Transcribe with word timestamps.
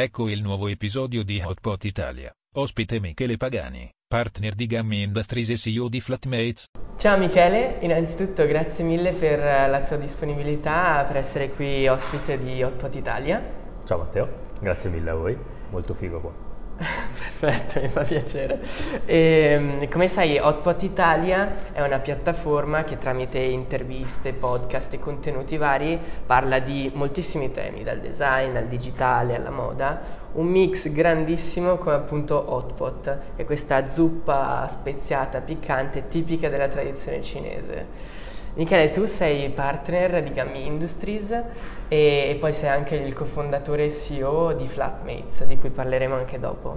Ecco 0.00 0.28
il 0.28 0.42
nuovo 0.42 0.68
episodio 0.68 1.24
di 1.24 1.42
Hotpot 1.44 1.82
Italia. 1.82 2.32
Ospite 2.54 3.00
Michele 3.00 3.36
Pagani, 3.36 3.90
partner 4.06 4.54
di 4.54 4.66
Gammy 4.66 5.02
Industries 5.02 5.50
e 5.50 5.56
CEO 5.56 5.88
di 5.88 6.00
Flatmates. 6.00 6.66
Ciao 6.96 7.18
Michele, 7.18 7.78
innanzitutto 7.80 8.46
grazie 8.46 8.84
mille 8.84 9.10
per 9.10 9.40
la 9.40 9.82
tua 9.82 9.96
disponibilità 9.96 11.02
per 11.04 11.16
essere 11.16 11.50
qui 11.50 11.88
ospite 11.88 12.38
di 12.38 12.62
Hotpot 12.62 12.94
Italia. 12.94 13.42
Ciao 13.82 13.98
Matteo, 13.98 14.28
grazie 14.60 14.88
mille 14.88 15.10
a 15.10 15.14
voi, 15.14 15.36
molto 15.70 15.94
figo 15.94 16.20
qua. 16.20 16.47
Perfetto, 16.78 17.80
mi 17.82 17.88
fa 17.88 18.02
piacere. 18.02 18.60
E, 19.04 19.16
ehm, 19.16 19.88
come 19.88 20.06
sai, 20.06 20.38
Hotpot 20.38 20.80
Italia 20.84 21.72
è 21.72 21.82
una 21.82 21.98
piattaforma 21.98 22.84
che 22.84 22.98
tramite 22.98 23.38
interviste, 23.38 24.32
podcast 24.32 24.92
e 24.92 25.00
contenuti 25.00 25.56
vari 25.56 25.98
parla 26.24 26.60
di 26.60 26.90
moltissimi 26.94 27.50
temi, 27.50 27.82
dal 27.82 27.98
design 27.98 28.56
al 28.56 28.66
digitale 28.66 29.34
alla 29.34 29.50
moda, 29.50 30.00
un 30.34 30.46
mix 30.46 30.88
grandissimo 30.92 31.76
come 31.76 31.96
appunto 31.96 32.52
Hotpot, 32.54 33.18
è 33.34 33.44
questa 33.44 33.88
zuppa 33.88 34.68
speziata, 34.68 35.40
piccante, 35.40 36.06
tipica 36.06 36.48
della 36.48 36.68
tradizione 36.68 37.22
cinese. 37.22 38.17
Michele, 38.58 38.90
tu 38.90 39.04
sei 39.04 39.50
partner 39.50 40.20
di 40.20 40.32
Gammy 40.32 40.66
Industries 40.66 41.30
e, 41.30 41.44
e, 41.86 42.36
poi 42.40 42.52
sei 42.52 42.70
anche 42.70 42.96
il 42.96 43.14
cofondatore 43.14 43.84
e 43.84 43.92
CEO 43.92 44.52
di 44.54 44.66
Flatmates, 44.66 45.44
di 45.44 45.56
cui 45.58 45.70
parleremo 45.70 46.16
anche 46.16 46.40
dopo. 46.40 46.76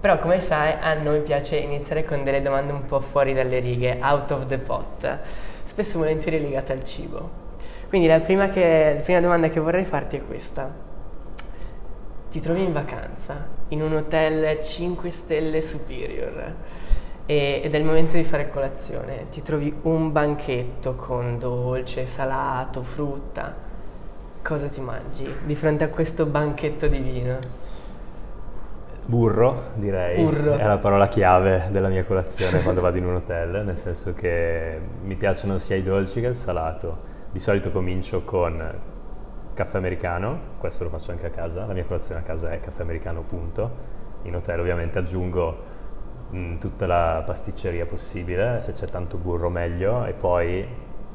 Però 0.00 0.16
come 0.18 0.40
sai 0.40 0.76
a 0.80 0.94
noi 0.94 1.20
piace 1.20 1.58
iniziare 1.58 2.04
con 2.04 2.24
delle 2.24 2.40
domande 2.40 2.72
un 2.72 2.86
po' 2.86 3.00
fuori 3.00 3.34
dalle 3.34 3.58
righe, 3.58 3.98
out 4.00 4.30
of 4.30 4.46
the 4.46 4.56
pot, 4.56 5.18
spesso 5.62 5.98
volentieri 5.98 6.40
legate 6.40 6.72
al 6.72 6.84
cibo. 6.84 7.28
Quindi 7.90 8.08
la 8.08 8.20
prima, 8.20 8.48
che, 8.48 8.94
la 8.96 9.02
prima 9.02 9.20
domanda 9.20 9.48
che 9.48 9.60
vorrei 9.60 9.84
farti 9.84 10.16
è 10.16 10.22
questa. 10.24 10.72
Ti 12.30 12.40
trovi 12.40 12.62
in 12.62 12.72
vacanza 12.72 13.46
in 13.68 13.82
un 13.82 13.94
hotel 13.94 14.58
5 14.62 15.10
stelle 15.10 15.60
superior 15.60 16.54
ed 17.62 17.72
è 17.72 17.78
il 17.78 17.84
momento 17.84 18.16
di 18.16 18.24
fare 18.24 18.50
colazione. 18.50 19.28
Ti 19.30 19.40
trovi 19.40 19.72
un 19.82 20.10
banchetto 20.10 20.96
con 20.96 21.38
dolce, 21.38 22.04
salato, 22.06 22.82
frutta. 22.82 23.54
Cosa 24.42 24.66
ti 24.66 24.80
mangi 24.80 25.32
di 25.44 25.54
fronte 25.54 25.84
a 25.84 25.90
questo 25.90 26.26
banchetto 26.26 26.88
di 26.88 26.98
vino? 26.98 27.38
Burro, 29.04 29.70
direi, 29.74 30.24
Burro. 30.24 30.56
è 30.56 30.66
la 30.66 30.78
parola 30.78 31.06
chiave 31.06 31.68
della 31.70 31.86
mia 31.86 32.04
colazione 32.04 32.62
quando 32.62 32.80
vado 32.80 32.98
in 32.98 33.06
un 33.06 33.14
hotel, 33.14 33.64
nel 33.64 33.76
senso 33.76 34.12
che 34.12 34.80
mi 35.02 35.14
piacciono 35.14 35.58
sia 35.58 35.76
i 35.76 35.82
dolci 35.82 36.20
che 36.20 36.26
il 36.26 36.34
salato. 36.34 36.96
Di 37.30 37.38
solito 37.38 37.70
comincio 37.70 38.24
con 38.24 38.74
caffè 39.54 39.76
americano, 39.78 40.40
questo 40.58 40.82
lo 40.82 40.90
faccio 40.90 41.12
anche 41.12 41.26
a 41.26 41.30
casa, 41.30 41.64
la 41.64 41.74
mia 41.74 41.84
colazione 41.84 42.22
a 42.22 42.24
casa 42.24 42.50
è 42.50 42.58
caffè 42.58 42.82
americano 42.82 43.22
punto. 43.22 43.98
In 44.22 44.34
hotel 44.34 44.58
ovviamente 44.58 44.98
aggiungo 44.98 45.69
mh, 46.30 46.58
tutta 46.58 46.86
la 46.86 47.22
pasticceria 47.24 47.86
possibile, 47.86 48.60
se 48.62 48.72
c'è 48.72 48.86
tanto 48.86 49.16
burro 49.16 49.48
meglio, 49.48 50.04
e 50.04 50.12
poi 50.12 50.66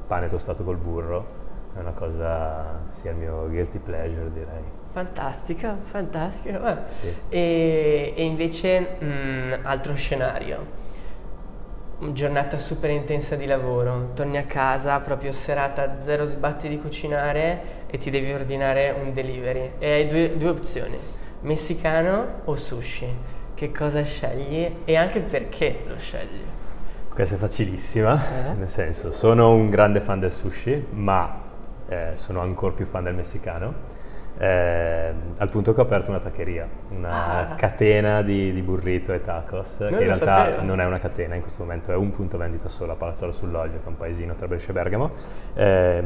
pane 0.07 0.27
tostato 0.27 0.63
col 0.63 0.77
burro, 0.77 1.43
è 1.75 1.79
una 1.79 1.91
cosa, 1.91 2.81
sia 2.87 3.11
il 3.11 3.17
mio 3.17 3.47
guilty 3.47 3.79
pleasure 3.79 4.31
direi. 4.31 4.63
Fantastica, 4.91 5.77
fantastica. 5.83 6.85
Sì. 6.87 7.13
E, 7.29 8.13
e, 8.15 8.23
invece, 8.23 8.97
mh, 8.99 9.59
altro 9.63 9.93
scenario, 9.95 10.83
giornata 12.11 12.57
super 12.57 12.89
intensa 12.89 13.35
di 13.35 13.45
lavoro, 13.45 14.11
torni 14.13 14.37
a 14.37 14.45
casa 14.45 14.99
proprio 14.99 15.31
serata, 15.31 15.99
zero 15.99 16.25
sbatti 16.25 16.69
di 16.69 16.79
cucinare 16.79 17.83
e 17.87 17.97
ti 17.97 18.09
devi 18.09 18.31
ordinare 18.31 18.95
un 18.97 19.13
delivery 19.13 19.73
e 19.79 19.91
hai 19.91 20.07
due, 20.07 20.37
due 20.37 20.49
opzioni, 20.49 20.97
messicano 21.41 22.41
o 22.45 22.55
sushi 22.55 23.35
che 23.55 23.71
cosa 23.71 24.03
scegli 24.03 24.69
e 24.85 24.95
anche 24.95 25.21
perché 25.21 25.83
lo 25.87 25.97
scegli. 25.97 26.43
Questa 27.09 27.35
è 27.35 27.37
facilissima, 27.37 28.51
eh? 28.51 28.53
nel 28.55 28.67
senso, 28.67 29.09
sono 29.09 29.53
un 29.53 29.69
grande 29.69 30.01
fan 30.01 30.19
del 30.19 30.33
sushi, 30.33 30.87
ma 30.91 31.43
eh, 31.87 32.09
sono 32.13 32.41
ancora 32.41 32.73
più 32.73 32.85
fan 32.85 33.05
del 33.05 33.15
messicano. 33.15 33.93
Eh, 34.37 35.13
al 35.37 35.47
punto 35.47 35.73
che 35.73 35.79
ho 35.79 35.83
aperto 35.83 36.09
una 36.09 36.19
tacheria, 36.19 36.67
una 36.89 37.51
ah. 37.51 37.55
catena 37.55 38.21
di, 38.21 38.51
di, 38.51 38.61
burrito 38.61 39.13
e 39.13 39.21
tacos, 39.21 39.79
non 39.79 39.91
che 39.91 39.95
in 39.95 40.03
realtà 40.07 40.45
sapevo. 40.45 40.65
non 40.65 40.81
è 40.81 40.85
una 40.85 40.99
catena 40.99 41.35
in 41.35 41.41
questo 41.41 41.63
momento, 41.63 41.93
è 41.93 41.95
un 41.95 42.11
punto 42.11 42.37
vendita 42.37 42.67
solo 42.67 42.91
a 42.91 42.95
Palazzolo 42.95 43.31
sull'Olio, 43.31 43.79
che 43.79 43.85
è 43.85 43.87
un 43.87 43.95
paesino 43.95 44.35
tra 44.35 44.47
Brescia 44.47 44.71
e 44.71 44.73
Bergamo. 44.73 45.11
Eh, 45.53 46.03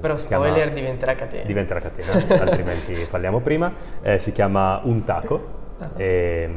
Però 0.00 0.16
spoiler 0.16 0.54
chiama, 0.54 0.72
diventerà 0.72 1.16
catena. 1.16 1.44
Diventerà 1.44 1.80
catena, 1.80 2.12
altrimenti 2.40 2.94
falliamo 2.94 3.40
prima. 3.40 3.72
Eh, 4.00 4.20
si 4.20 4.30
chiama 4.30 4.78
Un 4.84 5.02
Taco. 5.02 5.61
E, 5.96 6.48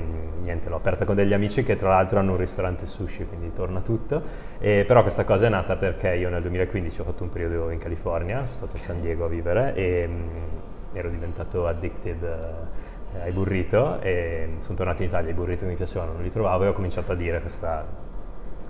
niente, 0.44 0.70
l'ho 0.70 0.76
aperta 0.76 1.06
con 1.06 1.16
degli 1.16 1.34
amici 1.34 1.64
che 1.64 1.76
tra 1.76 1.90
l'altro 1.90 2.20
hanno 2.20 2.32
un 2.32 2.38
ristorante 2.38 2.86
sushi, 2.86 3.26
quindi 3.26 3.52
torna 3.54 3.82
tutto. 3.82 4.22
E, 4.60 4.84
però 4.88 5.02
questa 5.02 5.24
cosa 5.24 5.48
è 5.48 5.50
nata 5.50 5.76
perché 5.76 6.16
io 6.16 6.30
nel 6.30 6.42
2015 6.42 7.02
ho 7.02 7.04
fatto 7.04 7.24
un 7.24 7.30
periodo 7.30 7.70
in 7.70 7.80
California, 7.80 8.46
sono 8.46 8.58
stato 8.58 8.76
a 8.76 8.80
San 8.80 9.02
Diego 9.02 9.26
a 9.26 9.28
vivere 9.28 9.74
e 9.76 10.08
mh, 10.08 10.12
mm, 10.12 10.98
ero 10.98 11.10
diventato 11.10 11.68
addicted 11.68 12.24
eh, 12.24 13.22
ai 13.22 13.32
burrito 13.32 14.00
e 14.02 14.56
sono 14.60 14.78
tornato 14.78 15.02
in 15.02 15.10
Italia, 15.10 15.32
i 15.32 15.34
burrito 15.34 15.66
mi 15.66 15.76
piacevano 15.76 16.14
non 16.14 16.22
li 16.22 16.32
trovavo 16.32 16.64
e 16.64 16.68
ho 16.68 16.74
cominciato 16.74 17.12
a 17.12 17.16
dire 17.16 17.42
questa 17.42 17.86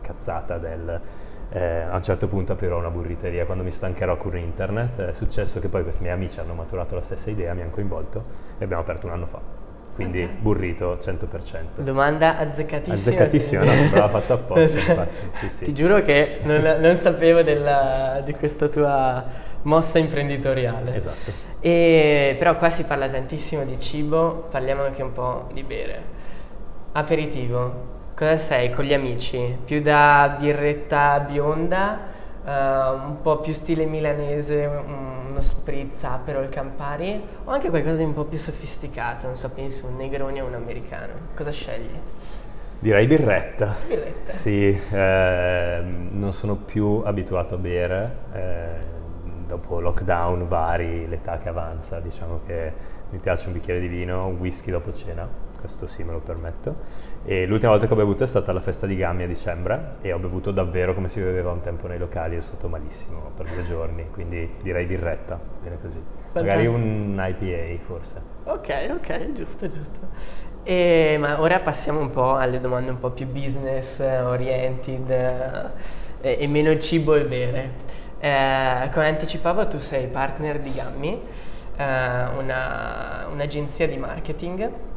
cazzata 0.02 0.58
del... 0.58 1.02
Eh, 1.50 1.82
a 1.82 1.96
un 1.96 2.02
certo 2.02 2.28
punto 2.28 2.54
aprirò 2.54 2.80
una 2.80 2.90
burriteria 2.90 3.46
quando 3.46 3.64
mi 3.64 3.70
stancherò 3.72 4.18
con 4.18 4.36
internet. 4.36 5.00
È 5.02 5.14
successo 5.14 5.60
che 5.60 5.68
poi 5.68 5.84
questi 5.84 6.02
miei 6.02 6.16
amici 6.16 6.40
hanno 6.40 6.56
maturato 6.56 6.96
la 6.96 7.02
stessa 7.02 7.30
idea, 7.30 7.54
mi 7.54 7.62
hanno 7.62 7.70
coinvolto 7.70 8.24
e 8.58 8.64
abbiamo 8.64 8.82
aperto 8.82 9.06
un 9.06 9.14
anno 9.14 9.26
fa 9.28 9.65
quindi 9.96 10.24
okay. 10.24 10.36
burrito 10.36 10.94
100%. 10.96 11.80
Domanda 11.80 12.38
azzeccatissima. 12.38 12.94
Azzeccatissima, 12.94 13.64
no, 13.64 13.72
sembrava 13.72 14.20
fatto 14.20 14.34
apposta, 14.54 14.78
infatti. 14.78 15.16
Sì, 15.30 15.50
sì. 15.50 15.66
Ti 15.66 15.74
giuro 15.74 16.02
che 16.02 16.40
non, 16.44 16.62
non 16.82 16.98
sapevo 16.98 17.42
della, 17.42 18.22
di 18.24 18.34
questa 18.34 18.68
tua 18.68 19.24
mossa 19.62 19.98
imprenditoriale. 19.98 20.96
Esatto. 20.96 21.32
E, 21.62 22.36
però 22.38 22.58
qua 22.58 22.70
si 22.70 22.84
parla 22.84 23.08
tantissimo 23.08 23.64
di 23.64 23.80
cibo, 23.80 24.48
parliamo 24.52 24.84
anche 24.84 25.02
un 25.02 25.14
po' 25.14 25.48
di 25.54 25.64
bere. 25.64 26.14
Aperitivo, 26.92 27.94
cosa 28.16 28.38
sei 28.38 28.72
con 28.72 28.84
gli 28.84 28.94
amici? 28.94 29.58
Più 29.64 29.82
da 29.82 30.36
birretta 30.38 31.20
bionda? 31.22 32.24
Uh, 32.46 33.08
un 33.08 33.18
po' 33.22 33.40
più 33.40 33.54
stile 33.54 33.86
milanese, 33.86 34.66
uno 34.66 35.42
spritz 35.42 36.04
Aperol 36.04 36.50
Campari 36.50 37.22
o 37.44 37.52
anche 37.52 37.70
qualcosa 37.70 37.96
di 37.96 38.04
un 38.04 38.14
po' 38.14 38.26
più 38.26 38.38
sofisticato, 38.38 39.28
non 39.28 39.36
so, 39.36 39.50
penso 39.50 39.88
un 39.88 39.98
Negroni 39.98 40.42
o 40.42 40.46
un 40.46 40.54
americano. 40.54 41.14
Cosa 41.36 41.52
scegli? 41.52 41.90
Direi 42.80 43.08
birretta. 43.08 43.76
Birretta? 43.88 44.32
Sì, 44.32 44.80
eh, 44.92 45.82
non 45.84 46.34
sono 46.34 46.56
più 46.56 47.02
abituato 47.04 47.56
a 47.56 47.58
bere. 47.58 48.18
Eh, 48.34 48.94
dopo 49.48 49.80
lockdown 49.80 50.48
vari, 50.48 51.08
l'età 51.08 51.38
che 51.38 51.50
avanza, 51.50 52.00
diciamo 52.00 52.42
che 52.46 52.74
mi 53.10 53.20
piace 53.20 53.48
un 53.48 53.54
bicchiere 53.54 53.80
di 53.80 53.88
vino, 53.88 54.26
un 54.26 54.38
whisky 54.38 54.72
dopo 54.72 54.92
cena 54.92 55.28
questo 55.66 55.88
sì 55.88 56.04
me 56.04 56.12
lo 56.12 56.20
permetto. 56.20 56.76
E 57.26 57.46
l'ultima 57.46 57.72
volta 57.72 57.88
che 57.88 57.94
ho 57.94 57.96
bevuto 57.96 58.24
è 58.24 58.28
stata 58.28 58.52
alla 58.52 58.60
festa 58.60 58.86
di 58.86 58.96
Gammi 58.96 59.24
a 59.24 59.28
dicembre 59.28 59.96
e 60.02 60.14
ho 60.14 60.20
bevuto 60.20 60.52
davvero 60.52 60.94
come 60.94 61.10
si 61.10 61.20
beveva 61.20 61.52
un 61.52 61.62
tempo 61.62 61.88
nei 61.88 61.98
locali, 61.98 62.38
è 62.38 62.40
stato 62.40 62.68
malissimo 62.68 63.32
per 63.36 63.48
due 63.48 63.64
giorni, 63.64 64.08
quindi 64.12 64.48
direi 64.62 64.86
birretta, 64.86 65.40
bene 65.62 65.80
così. 65.82 66.02
Magari 66.34 66.68
un 66.68 67.20
IPA 67.20 67.84
forse. 67.84 68.22
Ok, 68.44 68.90
ok, 68.92 69.32
giusto, 69.32 69.68
giusto. 69.68 70.00
E, 70.64 71.18
ma 71.20 71.42
ora 71.42 71.60
passiamo 71.60 72.00
un 72.00 72.10
po' 72.12 72.36
alle 72.36 72.60
domande 72.60 72.92
un 72.92 73.00
po' 73.00 73.10
più 73.10 73.28
business 73.28 74.00
oriented 74.00 75.10
eh, 75.10 76.38
e 76.40 76.48
meno 76.48 76.78
cibo 76.78 77.16
e 77.16 77.26
bere. 77.26 77.72
Eh, 78.20 78.90
come 78.92 79.08
anticipavo 79.08 79.68
tu 79.68 79.80
sei 79.80 80.08
partner 80.08 80.60
di 80.60 80.74
Gammi, 80.74 81.22
eh, 81.76 81.84
una, 82.38 83.28
un'agenzia 83.32 83.88
di 83.88 83.98
marketing 83.98 84.94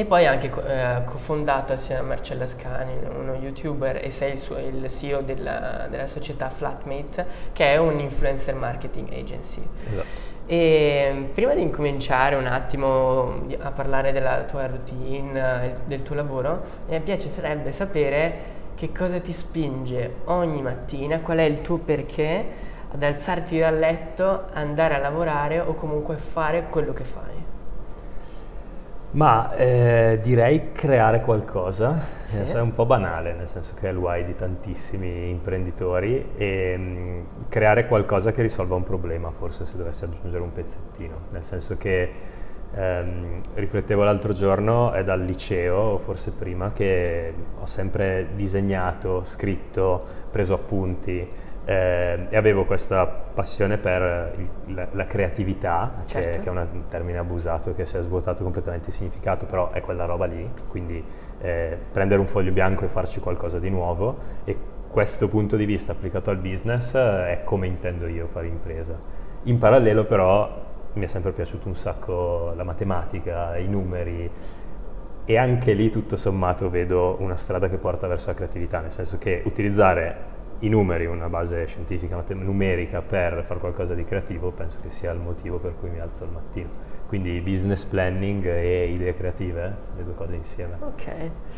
e 0.00 0.06
poi 0.06 0.26
anche 0.26 0.50
eh, 0.66 1.04
cofondato 1.04 1.74
assieme 1.74 2.00
a 2.00 2.04
Marcella 2.04 2.46
Scani, 2.46 2.92
uno 3.14 3.34
youtuber, 3.34 4.02
e 4.02 4.10
sei 4.10 4.32
il, 4.32 4.38
suo, 4.38 4.56
il 4.56 4.90
CEO 4.90 5.20
della, 5.20 5.86
della, 5.90 6.06
società 6.06 6.48
Flatmate, 6.48 7.26
che 7.52 7.74
è 7.74 7.76
un 7.76 8.00
influencer 8.00 8.54
marketing 8.54 9.12
agency. 9.12 9.62
Esatto. 9.90 10.28
E 10.46 11.28
prima 11.34 11.52
di 11.52 11.60
incominciare 11.60 12.34
un 12.34 12.46
attimo 12.46 13.46
a 13.58 13.70
parlare 13.72 14.10
della 14.12 14.44
tua 14.44 14.66
routine, 14.66 15.76
del 15.84 16.02
tuo 16.02 16.14
lavoro, 16.14 16.62
mi 16.88 16.98
piacerebbe 17.00 17.70
sapere 17.70 18.58
che 18.76 18.92
cosa 18.92 19.20
ti 19.20 19.34
spinge 19.34 20.14
ogni 20.24 20.62
mattina, 20.62 21.20
qual 21.20 21.38
è 21.38 21.44
il 21.44 21.60
tuo 21.60 21.76
perché 21.76 22.68
ad 22.90 23.02
alzarti 23.02 23.58
dal 23.58 23.78
letto, 23.78 24.46
andare 24.54 24.94
a 24.94 24.98
lavorare 24.98 25.60
o 25.60 25.74
comunque 25.74 26.16
fare 26.16 26.64
quello 26.70 26.94
che 26.94 27.04
fai. 27.04 27.40
Ma 29.12 29.52
eh, 29.56 30.20
direi 30.22 30.70
creare 30.70 31.20
qualcosa, 31.22 31.98
sì. 32.26 32.54
è 32.54 32.60
un 32.60 32.74
po' 32.74 32.86
banale, 32.86 33.34
nel 33.34 33.48
senso 33.48 33.74
che 33.74 33.88
è 33.88 33.90
il 33.90 33.96
why 33.96 34.24
di 34.24 34.36
tantissimi 34.36 35.28
imprenditori 35.30 36.30
e 36.36 36.76
mh, 36.76 36.82
mm, 36.82 37.20
creare 37.48 37.88
qualcosa 37.88 38.30
che 38.30 38.42
risolva 38.42 38.76
un 38.76 38.84
problema, 38.84 39.32
forse 39.36 39.66
se 39.66 39.76
dovessi 39.76 40.04
aggiungere 40.04 40.42
un 40.42 40.52
pezzettino, 40.52 41.14
nel 41.32 41.42
senso 41.42 41.76
che 41.76 42.12
ehm, 42.72 43.40
riflettevo 43.54 44.04
l'altro 44.04 44.32
giorno, 44.32 44.92
è 44.92 45.02
dal 45.02 45.22
liceo, 45.22 45.76
o 45.76 45.98
forse 45.98 46.30
prima, 46.30 46.70
che 46.70 47.34
ho 47.58 47.66
sempre 47.66 48.28
disegnato, 48.36 49.24
scritto, 49.24 50.04
preso 50.30 50.54
appunti 50.54 51.48
eh, 51.64 52.26
e 52.28 52.36
avevo 52.36 52.64
questa 52.64 53.06
passione 53.06 53.76
per 53.76 54.34
il, 54.36 54.74
la, 54.74 54.88
la, 54.92 55.06
creatività, 55.06 56.02
certo. 56.06 56.30
che, 56.30 56.38
che, 56.40 56.48
è 56.48 56.50
un 56.50 56.84
termine 56.88 57.18
abusato 57.18 57.74
che 57.74 57.86
si 57.86 57.96
è 57.96 58.02
svuotato 58.02 58.42
completamente 58.42 58.88
il 58.88 58.92
significato, 58.92 59.46
però 59.46 59.70
è 59.70 59.80
quella 59.80 60.04
roba 60.04 60.24
lì, 60.24 60.48
quindi 60.68 61.02
eh, 61.40 61.78
prendere 61.92 62.20
un 62.20 62.26
foglio 62.26 62.52
bianco 62.52 62.84
e 62.84 62.88
farci 62.88 63.20
qualcosa 63.20 63.58
di 63.58 63.70
nuovo 63.70 64.14
e 64.44 64.56
questo 64.90 65.28
punto 65.28 65.56
di 65.56 65.66
vista 65.66 65.92
applicato 65.92 66.30
al 66.30 66.38
business 66.38 66.96
è 66.96 67.42
come 67.44 67.66
intendo 67.66 68.06
io 68.06 68.26
fare 68.26 68.48
impresa. 68.48 68.98
In 69.44 69.58
parallelo 69.58 70.04
però 70.04 70.68
mi 70.94 71.04
è 71.04 71.06
sempre 71.06 71.30
piaciuto 71.32 71.68
un 71.68 71.76
sacco 71.76 72.52
la 72.56 72.64
matematica, 72.64 73.56
i 73.56 73.68
numeri 73.68 74.30
e 75.24 75.36
anche 75.36 75.72
lì 75.74 75.90
tutto 75.90 76.16
sommato 76.16 76.68
vedo 76.68 77.16
una 77.20 77.36
strada 77.36 77.68
che 77.68 77.76
porta 77.76 78.08
verso 78.08 78.28
la 78.28 78.34
creatività, 78.34 78.80
nel 78.80 78.90
senso 78.90 79.16
che 79.18 79.42
utilizzare 79.44 80.29
i 80.60 80.68
numeri, 80.68 81.06
una 81.06 81.28
base 81.28 81.66
scientifica, 81.66 82.22
numerica 82.28 83.00
per 83.02 83.44
fare 83.44 83.60
qualcosa 83.60 83.94
di 83.94 84.04
creativo, 84.04 84.50
penso 84.50 84.78
che 84.82 84.90
sia 84.90 85.10
il 85.10 85.18
motivo 85.18 85.58
per 85.58 85.74
cui 85.78 85.88
mi 85.90 86.00
alzo 86.00 86.24
al 86.24 86.32
mattino. 86.32 86.68
Quindi 87.10 87.40
business 87.40 87.82
planning 87.86 88.46
e 88.46 88.92
idee 88.92 89.14
creative, 89.14 89.74
le 89.96 90.04
due 90.04 90.14
cose 90.14 90.36
insieme. 90.36 90.76
Ok, 90.78 91.10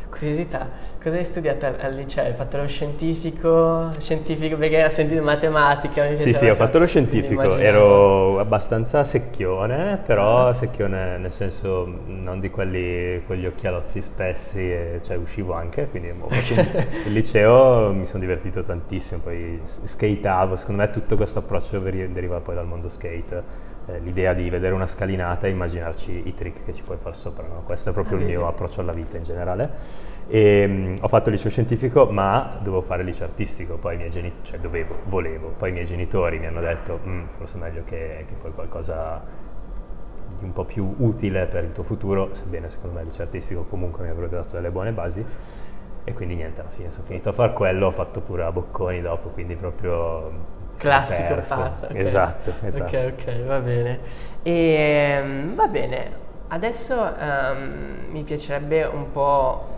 curiosità, 0.08 0.66
cosa 0.98 1.18
hai 1.18 1.26
studiato 1.26 1.66
al, 1.66 1.92
liceo? 1.92 2.24
Hai 2.24 2.32
fatto 2.32 2.56
lo 2.56 2.66
scientifico? 2.66 3.90
Scientifico 3.98 4.56
perché 4.56 4.82
hai 4.82 4.88
sentito 4.88 5.20
matematica? 5.20 6.16
sì, 6.16 6.32
sì, 6.32 6.48
ho 6.48 6.54
fatto 6.54 6.78
lo 6.78 6.86
scientifico, 6.86 7.58
ero 7.58 8.38
abbastanza 8.38 9.04
secchione, 9.04 10.00
però 10.02 10.46
ah. 10.48 10.54
secchione 10.54 11.18
nel 11.18 11.30
senso 11.30 11.84
non 12.06 12.40
di 12.40 12.48
quelli 12.48 13.22
con 13.26 13.36
gli 13.36 13.44
occhialozzi 13.44 14.00
spessi, 14.00 14.60
e, 14.60 15.00
cioè 15.04 15.18
uscivo 15.18 15.52
anche, 15.52 15.86
quindi 15.86 16.08
il 17.04 17.12
liceo 17.12 17.92
mi 17.92 18.06
sono 18.06 18.20
divertito 18.20 18.62
tantissimo, 18.62 19.20
poi 19.20 19.60
skateavo, 19.62 20.56
secondo 20.56 20.80
me 20.80 20.88
tutto 20.88 21.16
questo 21.16 21.40
approccio 21.40 21.78
deriva 21.78 22.40
poi 22.40 22.54
dal 22.54 22.66
mondo 22.66 22.88
skate 22.88 23.71
eh, 23.86 23.98
l'idea 23.98 24.32
di 24.32 24.48
vedere 24.48 24.74
una 24.74 24.86
scalinata 24.86 25.46
e 25.46 25.50
immaginarci 25.50 26.28
i 26.28 26.34
trick 26.34 26.64
che 26.64 26.72
ci 26.72 26.82
puoi 26.82 26.98
fare 26.98 27.14
sopra. 27.14 27.46
No? 27.46 27.62
Questo 27.64 27.90
è 27.90 27.92
proprio 27.92 28.18
il 28.18 28.24
mio 28.24 28.46
approccio 28.46 28.80
alla 28.80 28.92
vita 28.92 29.16
in 29.16 29.22
generale. 29.24 29.70
E, 30.28 30.64
um, 30.64 30.96
ho 31.00 31.08
fatto 31.08 31.28
il 31.28 31.34
liceo 31.34 31.50
scientifico, 31.50 32.06
ma 32.06 32.58
dovevo 32.58 32.82
fare 32.82 33.02
il 33.02 33.08
liceo 33.08 33.26
artistico, 33.26 33.76
poi 33.76 33.94
i 33.94 33.96
miei 33.96 34.10
genitori, 34.10 34.44
cioè 34.44 34.58
dovevo, 34.60 34.98
volevo, 35.06 35.48
poi 35.56 35.70
i 35.70 35.72
miei 35.72 35.84
genitori 35.84 36.38
mi 36.38 36.46
hanno 36.46 36.60
detto 36.60 37.00
mm, 37.04 37.24
forse 37.38 37.56
è 37.56 37.60
meglio 37.60 37.82
che, 37.84 38.24
che 38.28 38.34
fai 38.36 38.52
qualcosa 38.52 39.50
di 40.38 40.44
un 40.44 40.52
po' 40.52 40.64
più 40.64 40.94
utile 40.98 41.46
per 41.46 41.64
il 41.64 41.72
tuo 41.72 41.82
futuro, 41.82 42.32
sebbene 42.32 42.68
secondo 42.68 42.94
me 42.94 43.02
il 43.02 43.08
liceo 43.08 43.24
artistico 43.24 43.64
comunque 43.64 44.04
mi 44.04 44.10
avrebbe 44.10 44.36
dato 44.36 44.54
delle 44.54 44.70
buone 44.70 44.92
basi. 44.92 45.24
E 46.04 46.12
quindi 46.14 46.34
niente, 46.34 46.60
alla 46.60 46.70
fine 46.70 46.90
sono 46.90 47.04
finito 47.04 47.28
a 47.28 47.32
fare 47.32 47.52
quello, 47.52 47.86
ho 47.86 47.90
fatto 47.92 48.20
pure 48.20 48.42
a 48.42 48.50
bocconi 48.50 49.00
dopo, 49.00 49.28
quindi 49.28 49.54
proprio 49.54 50.60
Classico 50.82 51.34
path. 51.34 51.84
Okay. 51.90 52.00
Esatto, 52.00 52.54
esatto. 52.62 52.96
Ok, 52.96 53.12
ok, 53.12 53.44
va 53.44 53.58
bene. 53.60 54.00
E, 54.42 55.20
um, 55.22 55.54
va 55.54 55.68
bene, 55.68 56.10
adesso 56.48 56.94
um, 57.00 58.06
mi 58.10 58.24
piacerebbe 58.24 58.82
un 58.84 59.12
po' 59.12 59.68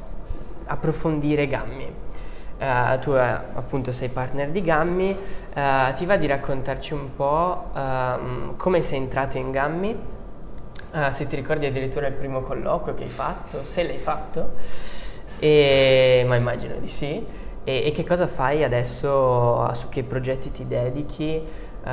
approfondire 0.65 1.47
Gammi. 1.47 2.03
Uh, 2.56 2.99
tu 3.01 3.11
uh, 3.11 3.19
appunto 3.19 3.93
sei 3.93 4.09
partner 4.09 4.49
di 4.49 4.62
Gammi, 4.62 5.11
uh, 5.55 5.93
ti 5.95 6.06
va 6.06 6.17
di 6.17 6.27
raccontarci 6.27 6.95
un 6.95 7.15
po' 7.15 7.65
um, 7.75 8.56
come 8.56 8.81
sei 8.81 8.99
entrato 8.99 9.37
in 9.37 9.51
Gammi? 9.51 10.12
se 11.11 11.27
ti 11.27 11.35
ricordi 11.35 11.67
addirittura 11.67 12.06
il 12.06 12.12
primo 12.12 12.43
colloquio 12.43 12.95
che 12.95 13.03
hai 13.03 13.09
fatto, 13.09 13.65
se 13.65 13.83
l'hai 13.83 13.99
fatto, 13.99 14.53
e, 15.41 16.23
ma 16.25 16.37
immagino 16.37 16.77
di 16.77 16.87
sì. 16.87 17.27
E, 17.64 17.87
e, 17.87 17.93
che 17.93 18.05
cosa 18.05 18.26
fai 18.26 18.62
adesso, 18.62 19.72
su 19.72 19.88
che 19.88 20.02
progetti 20.02 20.50
ti 20.50 20.66
dedichi 20.66 21.43
uh, 21.82 21.88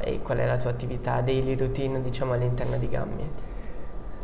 e 0.00 0.20
qual 0.22 0.38
è 0.38 0.46
la 0.46 0.56
tua 0.56 0.70
attività 0.70 1.20
daily 1.20 1.54
routine 1.54 2.00
diciamo 2.00 2.32
all'interno 2.32 2.78
di 2.78 2.88
Gammi? 2.88 3.30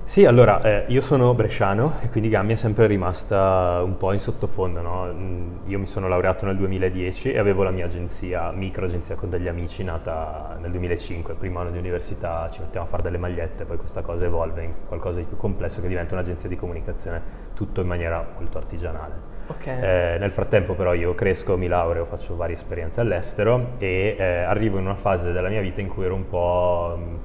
Sì, 0.09 0.25
allora 0.25 0.63
eh, 0.63 0.85
io 0.89 1.03
sono 1.03 1.35
bresciano 1.35 1.97
e 2.01 2.09
quindi 2.09 2.31
Gammi 2.31 2.55
è 2.55 2.57
sempre 2.57 2.87
rimasta 2.87 3.83
un 3.85 3.99
po' 3.99 4.15
in 4.15 4.21
sottofondo. 4.21 4.81
No? 4.81 5.05
Mm, 5.13 5.57
io 5.67 5.79
mi 5.79 5.85
sono 5.85 6.09
laureato 6.09 6.47
nel 6.47 6.57
2010 6.57 7.33
e 7.33 7.39
avevo 7.39 7.63
la 7.63 7.71
mia 7.71 7.85
agenzia, 7.85 8.51
micro 8.51 8.87
agenzia 8.87 9.17
con 9.17 9.29
degli 9.29 9.49
amici, 9.49 9.85
nata 9.85 10.57
nel 10.59 10.71
2005. 10.71 11.35
Il 11.35 11.39
primo 11.39 11.59
anno 11.59 11.69
di 11.69 11.77
università 11.77 12.49
ci 12.51 12.63
mettiamo 12.63 12.87
a 12.87 12.89
fare 12.89 13.03
delle 13.03 13.19
magliette, 13.19 13.67
poi 13.67 13.77
questa 13.77 14.01
cosa 14.01 14.25
evolve 14.25 14.63
in 14.63 14.73
qualcosa 14.87 15.19
di 15.19 15.27
più 15.27 15.37
complesso 15.37 15.83
che 15.83 15.89
diventa 15.89 16.15
un'agenzia 16.15 16.49
di 16.49 16.57
comunicazione, 16.57 17.21
tutto 17.53 17.83
in 17.83 17.87
maniera 17.87 18.27
molto 18.39 18.57
artigianale. 18.57 19.38
Okay. 19.49 20.15
Eh, 20.15 20.19
nel 20.19 20.31
frattempo 20.31 20.75
però 20.75 20.93
io 20.93 21.15
cresco, 21.15 21.57
mi 21.57 21.69
laureo, 21.69 22.05
faccio 22.05 22.37
varie 22.37 22.55
esperienze 22.55 23.01
all'estero 23.01 23.73
e 23.79 24.15
eh, 24.19 24.25
arrivo 24.43 24.79
in 24.79 24.85
una 24.85 24.95
fase 24.95 25.33
della 25.33 25.49
mia 25.49 25.63
vita 25.63 25.81
in 25.81 25.89
cui 25.89 26.05
ero 26.05 26.15
un 26.15 26.29
po'... 26.29 26.95
Mh, 26.97 27.03
mm, 27.03 27.17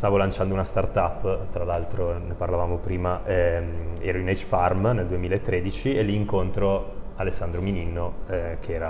stavo 0.00 0.16
lanciando 0.16 0.54
una 0.54 0.64
startup, 0.64 1.50
tra 1.50 1.64
l'altro 1.64 2.16
ne 2.16 2.32
parlavamo 2.32 2.78
prima, 2.78 3.20
ehm, 3.22 3.92
ero 4.00 4.16
in 4.16 4.28
H-Farm 4.30 4.92
nel 4.94 5.04
2013 5.04 5.94
e 5.94 6.02
lì 6.02 6.14
incontro 6.14 6.98
Alessandro 7.16 7.60
Mininno 7.60 8.14
eh, 8.28 8.56
che, 8.60 8.80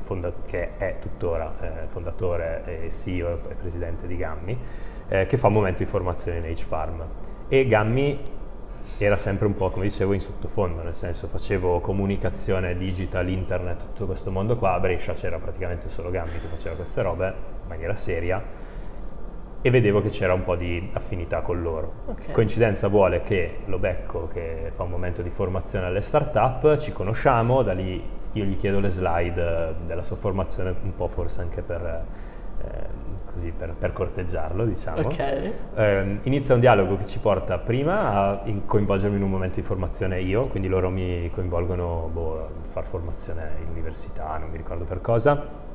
fonda- 0.00 0.32
che, 0.46 0.76
è 0.76 0.96
tuttora 1.00 1.54
eh, 1.58 1.86
fondatore 1.86 2.64
e 2.66 2.90
CEO 2.90 3.40
e 3.48 3.54
presidente 3.54 4.06
di 4.06 4.18
Gammi, 4.18 4.58
eh, 5.08 5.24
che 5.24 5.38
fa 5.38 5.46
un 5.46 5.54
momento 5.54 5.78
di 5.82 5.88
formazione 5.88 6.36
in 6.36 6.44
H-Farm. 6.44 7.02
E 7.48 7.66
Gammi 7.66 8.20
era 8.96 9.16
sempre 9.16 9.46
un 9.46 9.54
po', 9.54 9.70
come 9.70 9.84
dicevo, 9.84 10.12
in 10.12 10.20
sottofondo, 10.20 10.82
nel 10.82 10.94
senso 10.94 11.28
facevo 11.28 11.80
comunicazione 11.80 12.76
digital, 12.76 13.28
internet, 13.28 13.86
tutto 13.86 14.06
questo 14.06 14.30
mondo 14.30 14.56
qua, 14.56 14.74
a 14.74 14.80
Brescia 14.80 15.12
c'era 15.12 15.38
praticamente 15.38 15.88
solo 15.88 16.10
Gambi 16.10 16.38
che 16.38 16.46
faceva 16.48 16.74
queste 16.74 17.02
robe 17.02 17.26
in 17.26 17.68
maniera 17.68 17.94
seria 17.94 18.42
e 19.60 19.70
vedevo 19.70 20.00
che 20.00 20.08
c'era 20.08 20.34
un 20.34 20.44
po' 20.44 20.56
di 20.56 20.90
affinità 20.92 21.40
con 21.40 21.60
loro. 21.60 21.92
Okay. 22.06 22.32
Coincidenza 22.32 22.88
vuole 22.88 23.20
che 23.20 23.58
lo 23.66 23.78
becco 23.78 24.28
che 24.32 24.72
fa 24.74 24.84
un 24.84 24.90
momento 24.90 25.20
di 25.22 25.30
formazione 25.30 25.86
alle 25.86 26.00
start-up, 26.00 26.76
ci 26.78 26.92
conosciamo, 26.92 27.62
da 27.62 27.72
lì 27.72 28.02
io 28.32 28.44
gli 28.44 28.56
chiedo 28.56 28.78
le 28.78 28.88
slide 28.88 29.74
della 29.86 30.02
sua 30.02 30.16
formazione, 30.16 30.74
un 30.82 30.94
po' 30.94 31.08
forse 31.08 31.40
anche 31.40 31.62
per... 31.62 32.04
Eh, 32.64 33.06
così 33.30 33.52
per, 33.56 33.74
per 33.78 33.92
corteggiarlo, 33.92 34.64
diciamo. 34.64 35.06
Okay. 35.08 35.52
Eh, 35.74 36.18
inizia 36.22 36.54
un 36.54 36.60
dialogo 36.60 36.96
che 36.96 37.06
ci 37.06 37.20
porta 37.20 37.58
prima 37.58 38.30
a 38.30 38.42
coinvolgermi 38.66 39.16
in 39.16 39.22
un 39.22 39.30
momento 39.30 39.56
di 39.56 39.62
formazione 39.62 40.20
io, 40.20 40.46
quindi 40.46 40.68
loro 40.68 40.90
mi 40.90 41.30
coinvolgono 41.30 42.10
boh, 42.12 42.40
a 42.40 42.48
far 42.62 42.84
formazione 42.84 43.52
in 43.62 43.68
università, 43.70 44.36
non 44.38 44.50
mi 44.50 44.56
ricordo 44.56 44.84
per 44.84 45.00
cosa. 45.00 45.66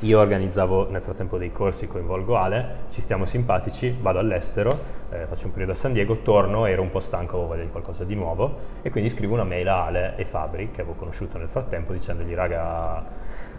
Io 0.00 0.18
organizzavo 0.18 0.90
nel 0.90 1.00
frattempo 1.00 1.38
dei 1.38 1.52
corsi, 1.52 1.86
coinvolgo 1.86 2.36
Ale, 2.36 2.78
ci 2.88 3.00
stiamo 3.00 3.24
simpatici, 3.24 3.96
vado 4.00 4.18
all'estero, 4.18 4.76
eh, 5.10 5.26
faccio 5.26 5.46
un 5.46 5.52
periodo 5.52 5.72
a 5.72 5.76
San 5.76 5.92
Diego, 5.92 6.22
torno, 6.22 6.66
ero 6.66 6.82
un 6.82 6.90
po' 6.90 6.98
stanco, 6.98 7.36
avevo 7.36 7.50
voglia 7.50 7.62
di 7.62 7.70
qualcosa 7.70 8.02
di 8.02 8.16
nuovo 8.16 8.58
e 8.82 8.90
quindi 8.90 9.10
scrivo 9.10 9.34
una 9.34 9.44
mail 9.44 9.68
a 9.68 9.84
Ale 9.84 10.16
e 10.16 10.24
Fabri, 10.24 10.72
che 10.72 10.80
avevo 10.80 10.96
conosciuto 10.96 11.38
nel 11.38 11.48
frattempo, 11.48 11.92
dicendogli 11.92 12.34
raga, 12.34 13.04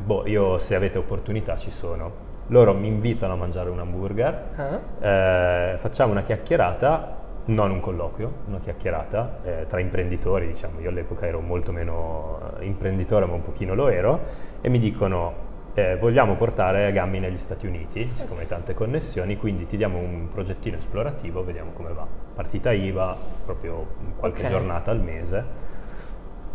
boh, 0.03 0.27
io 0.27 0.57
se 0.57 0.75
avete 0.75 0.97
opportunità 0.97 1.55
ci 1.55 1.71
sono, 1.71 2.31
loro 2.47 2.73
mi 2.73 2.87
invitano 2.87 3.33
a 3.33 3.35
mangiare 3.35 3.69
un 3.69 3.79
hamburger, 3.79 4.43
uh-huh. 4.55 5.05
eh, 5.05 5.75
facciamo 5.77 6.11
una 6.11 6.21
chiacchierata, 6.21 7.21
non 7.45 7.71
un 7.71 7.79
colloquio, 7.79 8.31
una 8.47 8.59
chiacchierata 8.59 9.33
eh, 9.43 9.65
tra 9.67 9.79
imprenditori, 9.79 10.47
diciamo, 10.47 10.79
io 10.79 10.89
all'epoca 10.89 11.25
ero 11.25 11.39
molto 11.39 11.71
meno 11.71 12.39
eh, 12.59 12.65
imprenditore 12.65 13.25
ma 13.25 13.33
un 13.33 13.43
pochino 13.43 13.73
lo 13.73 13.87
ero, 13.87 14.19
e 14.61 14.69
mi 14.69 14.79
dicono 14.79 15.51
eh, 15.73 15.97
vogliamo 15.97 16.35
portare 16.35 16.91
Gammi 16.91 17.19
negli 17.19 17.37
Stati 17.37 17.65
Uniti, 17.65 18.09
siccome 18.13 18.41
hai 18.41 18.47
tante 18.47 18.73
connessioni, 18.73 19.37
quindi 19.37 19.65
ti 19.65 19.75
diamo 19.75 19.97
un 19.97 20.27
progettino 20.31 20.77
esplorativo, 20.77 21.43
vediamo 21.43 21.71
come 21.71 21.93
va. 21.93 22.05
Partita 22.35 22.71
IVA, 22.71 23.17
proprio 23.43 23.85
qualche 24.17 24.39
okay. 24.39 24.51
giornata 24.51 24.91
al 24.91 25.01
mese 25.01 25.71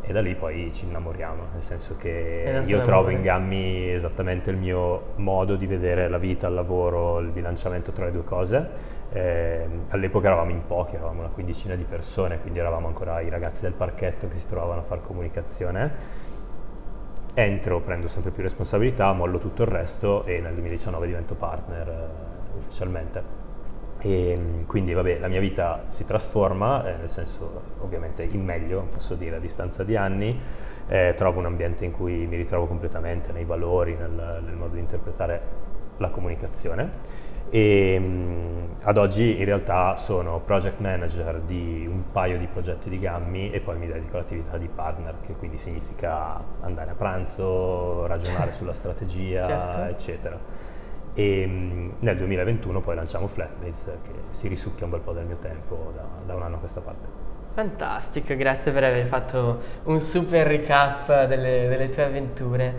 e 0.09 0.13
da 0.15 0.23
lì 0.23 0.35
poi 0.35 0.73
ci 0.73 0.87
innamoriamo, 0.87 1.49
nel 1.53 1.63
senso 1.63 1.97
che 1.99 2.63
io 2.65 2.81
trovo 2.81 3.11
in 3.11 3.21
Gammi 3.21 3.93
esattamente 3.93 4.49
il 4.49 4.57
mio 4.57 5.13
modo 5.17 5.55
di 5.55 5.67
vedere 5.67 6.09
la 6.09 6.17
vita, 6.17 6.47
il 6.47 6.55
lavoro, 6.55 7.19
il 7.19 7.29
bilanciamento 7.29 7.93
tra 7.93 8.07
le 8.07 8.13
due 8.13 8.25
cose. 8.25 8.97
Eh, 9.13 9.67
all'epoca 9.89 10.29
eravamo 10.29 10.51
in 10.51 10.65
pochi, 10.67 10.95
eravamo 10.95 11.21
una 11.21 11.29
quindicina 11.29 11.75
di 11.75 11.85
persone, 11.85 12.41
quindi 12.41 12.59
eravamo 12.59 12.87
ancora 12.87 13.21
i 13.21 13.29
ragazzi 13.29 13.61
del 13.61 13.75
parchetto 13.75 14.29
che 14.29 14.39
si 14.39 14.47
trovavano 14.47 14.81
a 14.81 14.85
fare 14.85 15.03
comunicazione. 15.03 15.93
Entro, 17.35 17.81
prendo 17.81 18.09
sempre 18.09 18.31
più 18.31 18.43
responsabilità, 18.43 19.13
mollo 19.13 19.37
tutto 19.37 19.61
il 19.61 19.69
resto 19.69 20.25
e 20.25 20.41
nel 20.41 20.55
2019 20.55 21.07
divento 21.07 21.35
partner 21.35 21.87
eh, 21.87 22.57
ufficialmente. 22.57 23.38
E 24.01 24.37
mm, 24.37 24.65
quindi 24.65 24.93
vabbè, 24.93 25.19
la 25.19 25.29
mia 25.29 25.41
vita 25.41 25.85
si 25.89 26.05
trasforma, 26.05 26.85
eh, 26.85 26.97
nel 26.99 27.11
senso 27.11 27.63
ovviamente 27.81 28.23
in 28.23 28.45
meglio, 28.45 28.87
posso 28.93 29.15
dire, 29.15 29.37
a 29.37 29.41
distanza 29.41 29.85
di 29.85 29.97
anni. 29.97 30.39
Eh, 30.87 31.13
trovo 31.17 31.39
un 31.39 31.47
ambiente 31.47 31.85
in 31.85 31.93
cui 31.93 32.27
mi 32.27 32.37
ritrovo 32.37 32.67
completamente 32.67 33.33
nei 33.33 33.45
valori, 33.45 33.95
nel, 33.95 34.43
nel 34.45 34.55
modo 34.55 34.75
di 34.75 34.81
interpretare 34.81 35.67
la 35.99 36.09
comunicazione. 36.09 37.27
E 37.51 37.99
mh, 37.99 38.05
mm, 38.05 38.65
ad 38.83 38.99
oggi 38.99 39.39
in 39.39 39.45
realtà 39.45 39.97
sono 39.97 40.41
project 40.41 40.81
manager 40.81 41.41
di 41.41 41.87
un 41.91 42.11
paio 42.13 42.39
di 42.39 42.47
progetti 42.47 42.89
di 42.89 42.99
Gammi 42.99 43.51
e 43.51 43.61
poi 43.61 43.79
mi 43.79 43.87
dedico 43.87 44.17
all'attività 44.17 44.57
di 44.59 44.69
partner, 44.73 45.17
che 45.27 45.35
quindi 45.35 45.59
significa 45.59 46.41
andare 46.61 46.91
a 46.91 46.95
pranzo, 46.95 48.07
ragionare 48.07 48.53
sulla 48.55 48.73
strategia, 48.75 49.43
certo. 49.43 49.83
eccetera. 49.91 50.39
E 51.15 51.47
mh, 51.47 51.93
nel 52.01 52.17
2021 52.17 52.81
poi 52.81 52.95
lanciamo 52.95 53.27
Flatmates 53.27 53.85
che 54.03 54.13
si 54.31 54.49
risucchia 54.49 54.85
un 54.85 54.93
bel 54.93 55.01
po' 55.01 55.13
del 55.13 55.27
mio 55.27 55.39
tempo 55.39 55.93
da, 55.95 56.05
da 56.25 56.35
un 56.35 56.43
anno 56.43 56.57
a 56.57 56.59
questa 56.59 56.81
parte. 56.81 57.29
Fantastico, 57.59 58.37
grazie 58.37 58.71
per 58.71 58.85
aver 58.85 59.07
fatto 59.07 59.59
un 59.85 59.99
super 60.01 60.47
recap 60.47 61.27
delle, 61.27 61.67
delle 61.67 61.89
tue 61.89 62.05
avventure. 62.05 62.75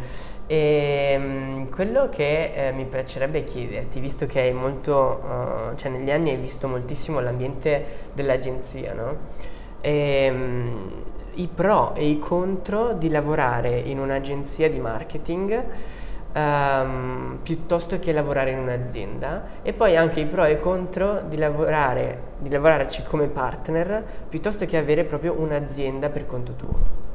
E 0.47 1.15
um, 1.17 1.69
quello 1.69 2.07
che 2.09 2.53
eh, 2.55 2.71
mi 2.71 2.85
piacerebbe 2.85 3.43
chiederti, 3.43 3.99
visto 3.99 4.25
che 4.25 4.39
hai 4.39 4.53
molto, 4.53 5.21
uh, 5.21 5.75
cioè 5.75 5.91
negli 5.91 6.09
anni 6.09 6.29
hai 6.29 6.37
visto 6.37 6.67
moltissimo 6.67 7.19
l'ambiente 7.19 7.85
dell'agenzia, 8.13 8.93
no? 8.93 9.17
E, 9.81 10.29
um, 10.31 10.91
I 11.33 11.49
pro 11.53 11.93
e 11.93 12.07
i 12.07 12.17
contro 12.17 12.93
di 12.93 13.09
lavorare 13.09 13.77
in 13.79 13.99
un'agenzia 13.99 14.69
di 14.69 14.79
marketing 14.79 15.63
um, 16.33 17.39
piuttosto 17.41 17.99
che 17.99 18.11
lavorare 18.11 18.51
in 18.51 18.59
un'azienda 18.59 19.43
e 19.61 19.73
poi 19.73 19.95
anche 19.95 20.19
i 20.19 20.25
pro 20.25 20.45
e 20.45 20.53
i 20.53 20.59
contro 20.59 21.21
di, 21.27 21.37
lavorare, 21.37 22.21
di 22.37 22.49
lavorarci 22.49 23.03
come 23.03 23.27
partner 23.27 24.03
piuttosto 24.27 24.65
che 24.65 24.77
avere 24.77 25.03
proprio 25.03 25.33
un'azienda 25.39 26.09
per 26.09 26.25
conto 26.25 26.53
tuo. 26.53 27.07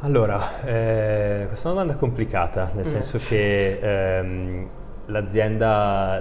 Allora, 0.00 0.62
eh, 0.64 1.44
questa 1.48 1.68
è 1.68 1.72
una 1.72 1.80
domanda 1.80 1.94
complicata, 1.98 2.70
nel 2.74 2.84
mm. 2.84 2.88
senso 2.88 3.18
che 3.18 3.78
ehm, 3.80 4.68
l'azienda, 5.06 6.20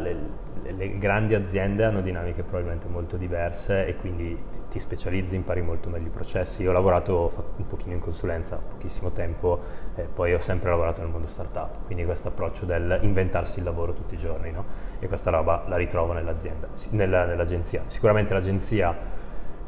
le, 0.72 0.98
grandi 0.98 1.36
aziende 1.36 1.84
hanno 1.84 2.01
dinamiche 2.01 2.43
probabilmente 2.43 2.88
molto 2.88 3.17
diverse 3.17 3.86
e 3.86 3.96
quindi 3.96 4.38
ti, 4.70 4.79
specializzi, 4.79 5.36
impari 5.36 5.62
molto 5.62 5.89
meglio 5.89 6.08
i 6.08 6.12
processi. 6.12 6.63
Io 6.63 6.70
ho 6.70 6.74
lavorato 6.74 7.32
un 7.58 7.67
pochino 7.67 7.93
in 7.93 8.00
consulenza, 8.00 8.58
pochissimo 8.58 9.12
tempo, 9.12 9.60
e 9.96 10.03
poi 10.03 10.34
ho 10.34 10.39
sempre 10.39 10.70
lavorato 10.70 11.01
nel 11.01 11.12
mondo 11.12 11.27
startup, 11.27 11.86
quindi 11.86 12.05
questo 12.05 12.29
approccio 12.29 12.65
del 12.65 13.00
inventarsi 13.01 13.60
il 13.60 13.65
lavoro 13.65 13.93
tutti 13.93 14.15
i 14.15 14.17
giorni, 14.17 14.51
no? 14.51 14.65
E 15.00 15.08
questa 15.08 15.29
roba 15.29 15.63
la 15.67 15.75
ritrovo 15.75 16.13
nell'azienda, 16.13 16.67
nella, 16.91 17.25
nell'agenzia. 17.25 17.84
Sicuramente 17.88 18.34
l'agenzia 18.34 18.96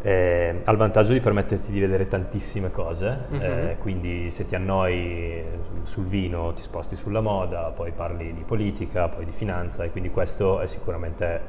eh, 0.02 0.62
ha 0.64 0.72
il 0.72 0.78
vantaggio 0.78 1.14
di 1.14 1.20
permetterti 1.20 1.72
di 1.72 1.80
vedere 1.80 2.08
tantissime 2.08 2.70
cose, 2.72 3.26
uh-huh. 3.30 3.42
eh, 3.42 3.78
quindi 3.80 4.30
se 4.30 4.46
ti 4.46 4.56
annoi 4.56 5.44
sul 5.84 6.06
vino 6.06 6.54
ti 6.54 6.62
sposti 6.62 6.96
sulla 6.96 7.22
moda, 7.22 7.72
poi 7.72 7.92
parli 7.92 8.34
di 8.34 8.44
politica, 8.44 9.08
poi 9.08 9.26
di 9.26 9.32
finanza 9.32 9.84
e 9.84 9.92
quindi 9.92 10.12
questo 10.12 10.60
è 10.60 10.68
sicuramente, 10.68 11.42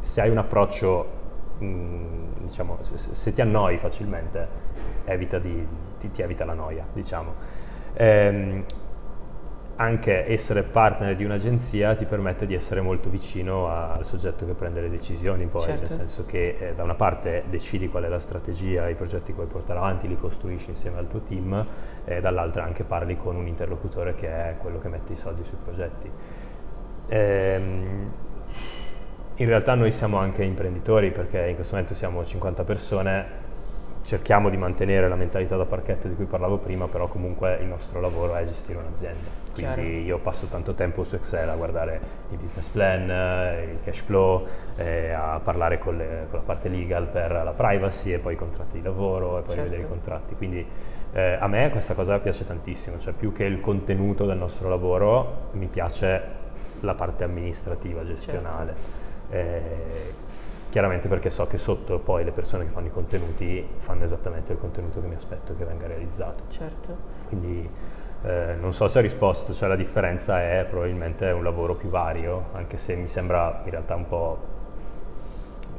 se 0.00 0.20
hai 0.20 0.30
un 0.30 0.38
approccio, 0.38 1.06
mh, 1.58 1.64
mm, 1.66 2.32
diciamo, 2.40 2.78
se, 2.80 2.96
se, 2.96 3.32
ti 3.32 3.40
annoi 3.40 3.78
facilmente, 3.78 4.48
evita 5.04 5.38
di, 5.38 5.66
ti, 5.98 6.10
ti, 6.10 6.22
evita 6.22 6.44
la 6.44 6.54
noia, 6.54 6.84
diciamo. 6.92 7.34
Eh, 7.94 8.64
anche 9.80 10.26
essere 10.26 10.64
partner 10.64 11.14
di 11.14 11.24
un'agenzia 11.24 11.94
ti 11.94 12.04
permette 12.04 12.46
di 12.46 12.54
essere 12.54 12.80
molto 12.80 13.08
vicino 13.08 13.68
al 13.68 14.04
soggetto 14.04 14.44
che 14.44 14.54
prende 14.54 14.80
le 14.80 14.90
decisioni, 14.90 15.46
poi, 15.46 15.62
certo. 15.62 15.82
nel 15.82 15.90
senso 15.90 16.26
che 16.26 16.56
eh, 16.58 16.74
da 16.74 16.82
una 16.82 16.94
parte 16.94 17.44
decidi 17.48 17.88
qual 17.88 18.02
è 18.02 18.08
la 18.08 18.18
strategia, 18.18 18.88
i 18.88 18.94
progetti 18.94 19.26
che 19.26 19.34
vuoi 19.34 19.46
portare 19.46 19.78
avanti, 19.78 20.08
li 20.08 20.18
costruisci 20.18 20.70
insieme 20.70 20.98
al 20.98 21.06
tuo 21.06 21.20
team, 21.20 21.64
e 22.04 22.20
dall'altra 22.20 22.64
anche 22.64 22.82
parli 22.82 23.16
con 23.16 23.36
un 23.36 23.46
interlocutore 23.46 24.16
che 24.16 24.28
è 24.28 24.56
quello 24.58 24.80
che 24.80 24.88
mette 24.88 25.12
i 25.12 25.16
soldi 25.16 25.44
sui 25.44 25.58
progetti. 25.62 26.10
Ehm, 27.06 28.12
in 29.36 29.46
realtà 29.46 29.74
noi 29.76 29.92
siamo 29.92 30.16
anche 30.18 30.42
imprenditori 30.42 31.12
perché 31.12 31.46
in 31.46 31.54
questo 31.54 31.74
momento 31.74 31.94
siamo 31.94 32.24
50 32.24 32.64
persone, 32.64 33.26
cerchiamo 34.08 34.48
di 34.48 34.56
mantenere 34.56 35.06
la 35.06 35.16
mentalità 35.16 35.54
da 35.56 35.66
parchetto 35.66 36.08
di 36.08 36.14
cui 36.14 36.24
parlavo 36.24 36.56
prima, 36.56 36.88
però 36.88 37.08
comunque 37.08 37.58
il 37.60 37.66
nostro 37.66 38.00
lavoro 38.00 38.36
è 38.36 38.44
gestire 38.46 38.78
un'azienda. 38.78 39.28
Quindi 39.52 39.74
Chiaro. 39.74 39.82
io 39.82 40.18
passo 40.18 40.46
tanto 40.46 40.72
tempo 40.72 41.04
su 41.04 41.16
Excel 41.16 41.46
a 41.46 41.54
guardare 41.54 42.00
il 42.30 42.38
business 42.38 42.66
plan, 42.68 43.02
il 43.68 43.80
cash 43.84 43.98
flow, 44.00 44.46
eh, 44.76 45.10
a 45.10 45.38
parlare 45.44 45.76
con, 45.76 45.98
le, 45.98 46.24
con, 46.30 46.38
la 46.38 46.44
parte 46.44 46.70
legal 46.70 47.06
per 47.06 47.30
la 47.32 47.52
privacy 47.54 48.14
e 48.14 48.18
poi 48.18 48.32
i 48.32 48.36
contratti 48.36 48.78
di 48.78 48.82
lavoro 48.82 49.40
e 49.40 49.42
poi 49.42 49.56
certo. 49.56 49.62
vedere 49.64 49.82
i 49.82 49.88
contratti. 49.88 50.34
Quindi 50.36 50.66
eh, 51.12 51.36
a 51.38 51.46
me 51.46 51.68
questa 51.68 51.92
cosa 51.92 52.18
piace 52.18 52.46
tantissimo, 52.46 52.98
cioè 52.98 53.12
più 53.12 53.34
che 53.34 53.44
il 53.44 53.60
contenuto 53.60 54.24
del 54.24 54.38
nostro 54.38 54.70
lavoro 54.70 55.50
mi 55.52 55.66
piace 55.66 56.22
la 56.80 56.94
parte 56.94 57.24
amministrativa, 57.24 58.02
gestionale. 58.04 58.74
Certo. 59.28 59.36
Eh, 59.36 60.26
chiaramente 60.70 61.08
perché 61.08 61.30
so 61.30 61.46
che 61.46 61.58
sotto 61.58 61.98
poi 61.98 62.24
le 62.24 62.30
persone 62.30 62.64
che 62.64 62.70
fanno 62.70 62.86
i 62.86 62.90
contenuti 62.90 63.66
fanno 63.78 64.04
esattamente 64.04 64.52
il 64.52 64.58
contenuto 64.58 65.00
che 65.00 65.06
mi 65.06 65.14
aspetto 65.14 65.54
che 65.56 65.64
venga 65.64 65.86
realizzato. 65.86 66.44
Certo. 66.48 66.96
Quindi 67.28 67.68
eh, 68.22 68.56
non 68.60 68.72
so 68.72 68.88
se 68.88 68.98
ha 68.98 69.02
risposto, 69.02 69.52
cioè 69.52 69.68
la 69.68 69.76
differenza 69.76 70.42
è 70.42 70.66
probabilmente 70.68 71.30
un 71.30 71.42
lavoro 71.42 71.74
più 71.74 71.88
vario, 71.88 72.46
anche 72.52 72.76
se 72.76 72.96
mi 72.96 73.06
sembra 73.06 73.62
in 73.64 73.70
realtà 73.70 73.94
un 73.94 74.06
po'... 74.06 74.38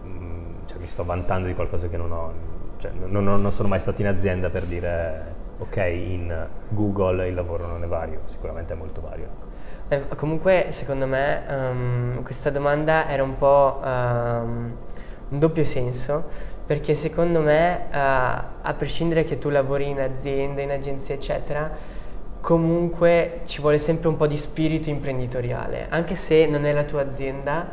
Mh, 0.03 0.07
mm, 0.07 0.53
cioè 0.65 0.79
mi 0.79 0.87
sto 0.87 1.03
vantando 1.03 1.47
di 1.47 1.53
qualcosa 1.53 1.87
che 1.87 1.97
non 1.97 2.11
ho, 2.11 2.33
cioè 2.77 2.91
non, 2.91 3.23
non 3.23 3.51
sono 3.51 3.67
mai 3.67 3.79
stato 3.79 4.01
in 4.01 4.07
azienda 4.07 4.49
per 4.49 4.63
dire 4.65 5.35
ok, 5.59 5.75
in 5.75 6.47
Google 6.69 7.27
il 7.27 7.33
lavoro 7.33 7.67
non 7.67 7.83
è 7.83 7.87
vario, 7.87 8.21
sicuramente 8.25 8.73
è 8.73 8.75
molto 8.75 9.01
vario. 9.01 9.47
Eh, 9.91 10.07
comunque, 10.15 10.67
secondo 10.69 11.07
me, 11.07 11.41
um, 11.49 12.21
questa 12.23 12.51
domanda 12.51 13.09
era 13.09 13.23
un 13.23 13.35
po' 13.37 13.79
um, 13.83 14.71
un 15.29 15.39
doppio 15.39 15.65
senso, 15.65 16.25
perché 16.63 16.93
secondo 16.93 17.41
me, 17.41 17.87
uh, 17.89 17.95
a 18.61 18.73
prescindere 18.77 19.23
che 19.23 19.39
tu 19.39 19.49
lavori 19.49 19.89
in 19.89 19.99
azienda, 19.99 20.61
in 20.61 20.69
agenzia, 20.69 21.15
eccetera, 21.15 21.71
comunque 22.39 23.41
ci 23.45 23.61
vuole 23.61 23.79
sempre 23.79 24.09
un 24.09 24.15
po' 24.15 24.27
di 24.27 24.37
spirito 24.37 24.91
imprenditoriale, 24.91 25.87
anche 25.89 26.13
se 26.13 26.45
non 26.45 26.65
è 26.65 26.71
la 26.71 26.83
tua 26.83 27.01
azienda, 27.01 27.67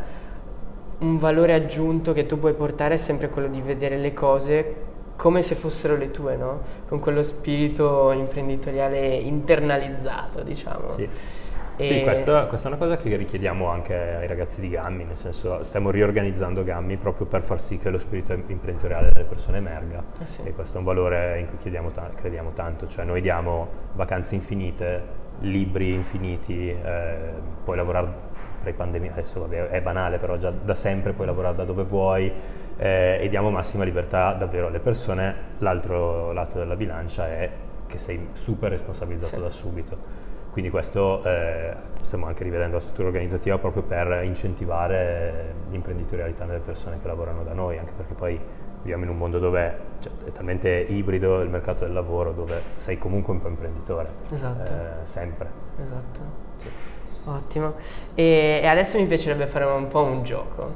un 1.01 1.19
valore 1.19 1.53
aggiunto 1.53 2.15
che 2.15 2.25
tu 2.25 2.39
puoi 2.39 2.55
portare 2.55 2.95
è 2.95 2.97
sempre 2.97 3.29
quello 3.29 3.49
di 3.49 3.61
vedere 3.61 3.99
le 3.99 4.15
cose 4.15 4.75
come 5.17 5.43
se 5.43 5.55
fossero 5.55 5.97
le 5.97 6.11
tue, 6.11 6.37
no? 6.37 6.61
Con 6.89 6.99
quello 6.99 7.23
spirito 7.23 8.11
imprenditoriale 8.13 9.17
internalizzato, 9.17 10.43
diciamo. 10.43 10.89
Sì. 10.89 11.09
Sì, 11.79 12.01
questa, 12.03 12.47
questa, 12.47 12.69
è 12.69 12.73
una 12.73 12.81
cosa 12.81 12.97
che 12.97 13.15
richiediamo 13.17 13.69
anche 13.69 13.95
ai 13.95 14.27
ragazzi 14.27 14.63
di 14.63 14.71
Gammi, 14.71 15.05
nel 15.05 15.17
senso 15.17 15.63
stiamo 15.63 15.91
riorganizzando 15.91 16.65
Gammi 16.65 16.97
proprio 16.97 17.27
per 17.27 17.43
far 17.43 17.61
sì 17.61 17.77
che 17.77 17.91
lo 17.91 17.99
spirito 17.99 18.33
imprenditoriale 18.33 19.11
delle 19.13 19.27
persone 19.27 19.59
emerga 19.59 20.03
eh 20.23 20.27
sì. 20.27 20.41
e 20.43 20.55
questo 20.55 20.77
è 20.77 20.79
un 20.79 20.85
valore 20.85 21.41
in 21.41 21.49
cui 21.49 21.71
ta- 21.93 22.11
crediamo 22.15 22.53
tanto, 22.53 22.87
cioè 22.87 23.05
noi 23.05 23.21
diamo 23.21 23.69
vacanze 23.93 24.35
infinite, 24.35 25.03
libri 25.41 25.93
infiniti, 25.93 26.71
eh, 26.71 27.17
puoi 27.63 27.77
lavorare 27.77 28.09
pre-pandemia, 28.63 29.13
adesso 29.13 29.41
vabbè, 29.41 29.69
è 29.69 29.83
banale 29.83 30.17
però 30.17 30.39
già 30.39 30.51
da 30.51 30.75
sempre 30.75 31.13
puoi 31.13 31.27
lavorare 31.27 31.57
da 31.57 31.65
dove 31.65 31.83
vuoi 31.83 32.33
eh, 32.79 33.19
e 33.21 33.29
diamo 33.29 33.51
massima 33.51 33.85
libertà 33.85 34.33
davvero 34.33 34.69
alle 34.69 34.79
persone, 34.79 35.35
l'altro 35.59 36.33
lato 36.33 36.57
della 36.57 36.75
bilancia 36.75 37.29
è 37.29 37.51
che 37.87 37.99
sei 37.99 38.29
super 38.33 38.71
responsabilizzato 38.71 39.37
sì. 39.37 39.43
da 39.43 39.51
subito 39.51 40.25
quindi 40.57 40.73
questo 40.73 41.23
eh, 41.23 41.75
stiamo 42.01 42.25
anche 42.25 42.43
rivedendo 42.43 42.77
la 42.77 42.81
struttura 42.81 43.09
organizzativa 43.09 43.59
proprio 43.59 43.83
per 43.83 44.23
incentivare 44.25 45.53
l'imprenditorialità 45.69 46.47
delle 46.47 46.61
persone 46.61 46.99
che 46.99 47.07
lavorano 47.07 47.43
da 47.43 47.53
noi, 47.53 47.77
anche 47.77 47.93
perché 47.95 48.15
poi 48.15 48.41
viviamo 48.81 49.05
in 49.05 49.11
un 49.11 49.19
mondo 49.19 49.39
dove 49.39 49.79
cioè, 50.01 50.13
è 50.25 50.33
talmente 50.33 50.71
ibrido 50.89 51.43
il 51.43 51.51
mercato 51.51 51.85
del 51.85 51.93
lavoro 51.93 52.33
dove 52.33 52.63
sei 52.77 52.97
comunque 52.97 53.35
un 53.35 53.43
po' 53.43 53.49
imprenditore. 53.49 54.09
Esatto. 54.33 54.73
Eh, 54.73 55.07
sempre. 55.07 55.51
Esatto. 55.79 56.21
Sì. 56.57 56.69
Ottimo. 57.25 57.75
E, 58.15 58.61
e, 58.63 58.67
adesso 58.67 58.97
mi 58.97 59.05
piacerebbe 59.05 59.47
fare 59.47 59.67
un 59.67 59.89
po' 59.89 60.05
un 60.05 60.23
gioco. 60.23 60.75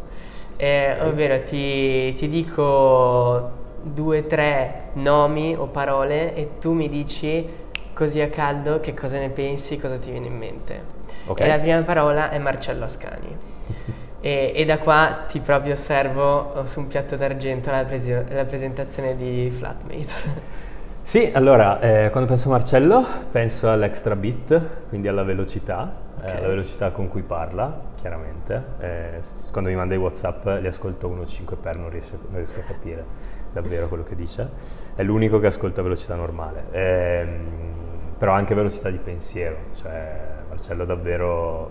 Eh, 0.57 1.01
ovvero 1.01 1.43
ti, 1.45 2.13
ti 2.13 2.29
dico 2.29 3.51
due 3.81 4.27
tre 4.27 4.89
nomi 4.93 5.57
o 5.57 5.69
parole 5.69 6.35
e 6.35 6.59
tu 6.59 6.75
mi 6.75 6.91
dici 6.91 7.69
così 8.01 8.23
a 8.23 8.31
caldo, 8.31 8.81
che 8.81 8.95
cosa 8.95 9.19
ne 9.19 9.29
pensi, 9.29 9.79
cosa 9.79 9.99
ti 9.99 10.11
viene 10.11 10.29
in 10.29 10.35
mente? 10.39 10.83
Okay. 11.27 11.47
E 11.47 11.51
la 11.51 11.59
prima 11.59 11.83
parola 11.83 12.31
è 12.31 12.39
Marcello 12.39 12.85
Ascani. 12.87 13.37
e, 14.21 14.53
e, 14.55 14.65
da 14.65 14.79
qua 14.79 15.27
ti 15.29 15.39
proprio 15.41 15.75
osservo 15.75 16.53
oh, 16.55 16.65
su 16.65 16.81
un 16.81 16.87
piatto 16.87 17.17
d'argento 17.17 17.71
la, 17.71 17.85
presi- 17.85 18.11
la 18.11 18.45
presentazione 18.47 19.15
di 19.17 19.51
Flatmates. 19.51 20.29
Sì, 21.03 21.29
allora, 21.35 21.81
eh, 21.81 22.11
quando 22.11 22.29
penso 22.29 22.49
a 22.49 22.53
Marcello 22.53 23.05
penso 23.33 23.69
all'extra 23.69 24.15
bit, 24.15 24.89
quindi 24.91 25.09
alla 25.09 25.25
velocità, 25.25 25.93
eh, 26.21 26.21
okay. 26.21 26.35
eh, 26.35 26.39
alla 26.39 26.47
velocità 26.49 26.91
con 26.91 27.09
cui 27.09 27.23
parla, 27.23 27.81
chiaramente. 28.01 28.63
Eh, 28.79 29.21
quando 29.51 29.71
mi 29.71 29.77
manda 29.77 29.95
i 29.95 29.97
WhatsApp 29.97 30.47
li 30.61 30.69
ascolto 30.69 31.09
1.5 31.09 31.57
per, 31.61 31.77
non 31.77 31.91
riesco, 31.91 32.17
non 32.29 32.37
riesco, 32.37 32.61
a 32.61 32.63
capire 32.63 33.05
davvero 33.53 33.89
quello 33.89 34.03
che 34.03 34.15
dice. 34.15 34.49
È 34.95 35.03
l'unico 35.03 35.39
che 35.39 35.47
ascolta 35.47 35.83
velocità 35.83 36.15
normale. 36.15 36.65
Ehm, 36.71 37.71
però 38.19 38.33
anche 38.33 38.55
velocità 38.55 38.91
di 38.91 38.99
pensiero, 38.99 39.57
cioè 39.75 40.29
Marcello 40.49 40.85
davvero 40.85 41.71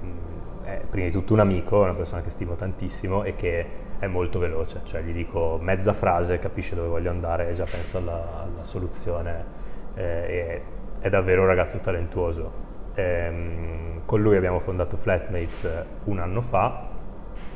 mh, 0.00 0.06
mm, 0.06 0.64
è 0.64 0.80
prima 0.88 1.06
di 1.06 1.12
tutto 1.12 1.34
un 1.34 1.40
amico, 1.40 1.80
una 1.80 1.92
persona 1.92 2.22
che 2.22 2.30
stimo 2.30 2.54
tantissimo 2.54 3.24
e 3.24 3.34
che 3.34 3.66
è 3.98 4.06
molto 4.06 4.38
veloce, 4.38 4.80
cioè 4.84 5.02
gli 5.02 5.12
dico 5.12 5.58
mezza 5.60 5.92
frase, 5.92 6.38
capisce 6.38 6.74
dove 6.74 6.88
voglio 6.88 7.10
andare 7.10 7.50
e 7.50 7.52
già 7.52 7.66
penso 7.70 7.98
alla, 7.98 8.42
alla 8.42 8.64
soluzione, 8.64 9.44
eh, 9.94 10.62
è, 10.98 11.10
davvero 11.10 11.42
un 11.42 11.48
ragazzo 11.48 11.78
talentuoso. 11.78 12.70
Ehm, 12.94 14.00
con 14.06 14.20
lui 14.22 14.36
abbiamo 14.36 14.60
fondato 14.60 14.96
Flatmates 14.96 15.68
un 16.04 16.18
anno 16.18 16.40
fa 16.40 16.91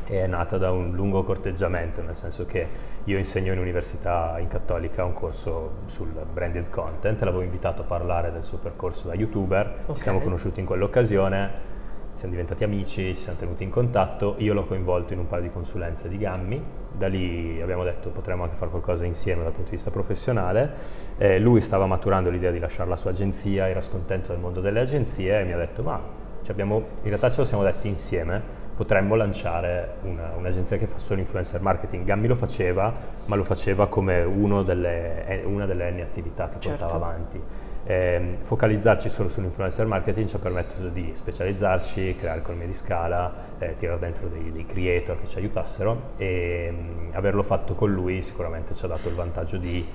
è 0.06 0.26
nata 0.26 0.58
da 0.58 0.70
un 0.70 0.92
lungo 0.92 1.22
corteggiamento, 1.22 2.02
nel 2.02 2.16
senso 2.16 2.46
che 2.46 2.66
io 3.04 3.18
insegno 3.18 3.52
in 3.52 3.58
università 3.58 4.36
in 4.38 4.48
cattolica 4.48 5.04
un 5.04 5.12
corso 5.12 5.78
sul 5.86 6.08
branded 6.32 6.70
content, 6.70 7.20
l'avevo 7.22 7.42
invitato 7.42 7.82
a 7.82 7.84
parlare 7.84 8.32
del 8.32 8.42
suo 8.42 8.58
percorso 8.58 9.08
da 9.08 9.14
youtuber, 9.14 9.80
okay. 9.82 9.94
ci 9.94 10.02
siamo 10.02 10.20
conosciuti 10.20 10.60
in 10.60 10.66
quell'occasione, 10.66 11.74
siamo 12.12 12.30
diventati 12.30 12.64
amici, 12.64 13.14
ci 13.14 13.22
siamo 13.22 13.38
tenuti 13.38 13.62
in 13.62 13.70
contatto, 13.70 14.36
io 14.38 14.54
l'ho 14.54 14.64
coinvolto 14.64 15.12
in 15.12 15.18
un 15.18 15.26
paio 15.26 15.42
di 15.42 15.50
consulenze 15.50 16.08
di 16.08 16.16
Gammi, 16.16 16.62
da 16.96 17.08
lì 17.08 17.60
abbiamo 17.60 17.84
detto 17.84 18.08
potremmo 18.08 18.44
anche 18.44 18.56
fare 18.56 18.70
qualcosa 18.70 19.04
insieme 19.04 19.42
dal 19.42 19.52
punto 19.52 19.70
di 19.70 19.76
vista 19.76 19.90
professionale, 19.90 20.72
eh, 21.18 21.38
lui 21.38 21.60
stava 21.60 21.86
maturando 21.86 22.30
l'idea 22.30 22.50
di 22.50 22.58
lasciare 22.58 22.88
la 22.88 22.96
sua 22.96 23.10
agenzia, 23.10 23.68
era 23.68 23.80
scontento 23.82 24.28
del 24.28 24.40
mondo 24.40 24.60
delle 24.60 24.80
agenzie 24.80 25.40
e 25.40 25.44
mi 25.44 25.52
ha 25.52 25.58
detto 25.58 25.82
ma 25.82 26.24
abbiamo, 26.48 26.76
in 27.02 27.08
realtà 27.08 27.30
ce 27.30 27.40
lo 27.40 27.44
siamo 27.44 27.62
detti 27.64 27.88
insieme, 27.88 28.64
potremmo 28.76 29.14
lanciare 29.14 29.94
una, 30.02 30.32
un'agenzia 30.36 30.76
che 30.76 30.86
fa 30.86 30.98
solo 30.98 31.20
influencer 31.20 31.60
marketing. 31.60 32.04
Gammi 32.04 32.26
lo 32.26 32.34
faceva, 32.34 32.92
ma 33.24 33.34
lo 33.34 33.42
faceva 33.42 33.88
come 33.88 34.24
delle, 34.64 35.26
eh, 35.26 35.44
una 35.44 35.64
delle 35.64 35.90
N 35.90 36.00
attività 36.00 36.48
che 36.48 36.60
certo. 36.60 36.84
portava 36.84 37.06
avanti. 37.06 37.40
Eh, 37.88 38.38
focalizzarci 38.42 39.08
solo 39.08 39.28
sull'influencer 39.28 39.86
marketing 39.86 40.26
ci 40.26 40.34
ha 40.34 40.38
permesso 40.40 40.88
di 40.88 41.12
specializzarci, 41.14 42.16
creare 42.16 42.40
economie 42.40 42.66
di 42.66 42.74
scala, 42.74 43.32
eh, 43.58 43.76
tirare 43.76 44.00
dentro 44.00 44.26
dei, 44.26 44.50
dei, 44.50 44.66
creator 44.66 45.20
che 45.20 45.28
ci 45.28 45.38
aiutassero 45.38 46.10
e 46.16 46.68
mh, 46.68 46.74
mm, 46.76 47.08
averlo 47.12 47.44
fatto 47.44 47.74
con 47.74 47.92
lui 47.92 48.22
sicuramente 48.22 48.74
ci 48.74 48.84
ha 48.84 48.88
dato 48.88 49.08
il 49.08 49.14
vantaggio 49.14 49.56
di 49.56 49.86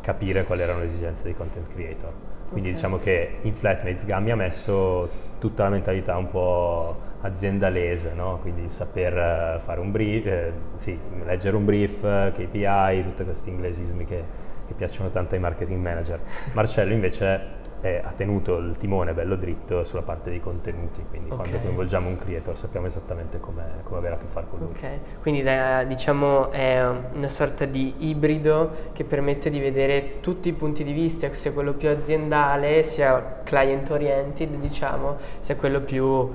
capire 0.00 0.44
quali 0.44 0.62
erano 0.62 0.78
le 0.78 0.84
esigenze 0.84 1.24
dei 1.24 1.34
content 1.34 1.66
creator. 1.74 2.12
Quindi 2.50 2.68
okay. 2.68 2.72
diciamo 2.72 2.98
che 2.98 3.38
in 3.42 3.54
Flatmates 3.54 4.06
Gammi 4.06 4.30
ha 4.30 4.36
messo 4.36 5.28
tutta 5.40 5.64
la 5.64 5.70
mentalità 5.70 6.16
un 6.16 6.30
po' 6.30 7.08
aziendalese, 7.22 8.12
no? 8.14 8.38
quindi 8.40 8.68
saper 8.68 9.16
eh, 9.16 9.58
fare 9.58 9.80
un 9.80 9.90
brief, 9.90 10.26
eh, 10.26 10.52
sì, 10.76 10.96
leggere 11.24 11.56
un 11.56 11.64
brief, 11.64 12.02
KPI, 12.02 13.02
tutti 13.02 13.24
questi 13.24 13.48
inglesismi 13.48 14.04
che 14.04 14.48
che 14.70 14.74
piacciono 14.76 15.10
tanto 15.10 15.34
ai 15.34 15.40
marketing 15.40 15.82
manager. 15.82 16.20
Marcello 16.52 16.92
invece 16.92 17.58
eh, 17.80 18.00
ha 18.04 18.12
tenuto 18.12 18.58
il 18.58 18.76
timone 18.76 19.12
bello 19.12 19.36
dritto 19.36 19.84
sulla 19.84 20.02
parte 20.02 20.30
dei 20.30 20.40
contenuti, 20.40 21.02
quindi 21.08 21.30
okay. 21.30 21.46
quando 21.46 21.64
coinvolgiamo 21.64 22.08
un 22.08 22.16
creator 22.18 22.56
sappiamo 22.56 22.86
esattamente 22.86 23.40
come, 23.40 23.64
come 23.84 23.98
avere 23.98 24.14
a 24.14 24.18
che 24.18 24.26
fare 24.26 24.46
con 24.48 24.58
lui. 24.58 24.68
Ok, 24.68 25.20
quindi 25.22 25.42
da, 25.42 25.84
diciamo 25.84 26.50
è 26.50 26.86
una 27.14 27.28
sorta 27.28 27.64
di 27.64 27.94
ibrido 27.98 28.70
che 28.92 29.04
permette 29.04 29.50
di 29.50 29.58
vedere 29.60 30.20
tutti 30.20 30.48
i 30.48 30.52
punti 30.52 30.84
di 30.84 30.92
vista, 30.92 31.32
sia 31.32 31.52
quello 31.52 31.72
più 31.72 31.88
aziendale, 31.88 32.82
sia 32.82 33.40
client 33.44 33.90
oriented, 33.90 34.54
diciamo, 34.56 35.16
sia 35.40 35.56
quello 35.56 35.80
più 35.80 36.30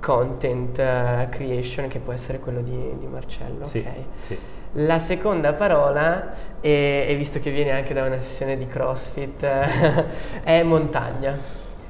content 0.00 0.78
uh, 0.78 1.28
creation 1.28 1.88
che 1.88 1.98
può 1.98 2.12
essere 2.12 2.38
quello 2.38 2.62
di, 2.62 2.94
di 2.98 3.06
Marcello. 3.06 3.66
Sì, 3.66 3.78
okay. 3.78 4.04
sì. 4.16 4.38
La 4.74 4.98
seconda 5.00 5.52
parola, 5.52 6.32
e, 6.60 7.04
e, 7.08 7.14
visto 7.16 7.40
che 7.40 7.50
viene 7.50 7.72
anche 7.72 7.92
da 7.92 8.04
una 8.04 8.20
sessione 8.20 8.56
di 8.56 8.66
CrossFit, 8.66 9.44
è 10.44 10.62
montagna. 10.62 11.34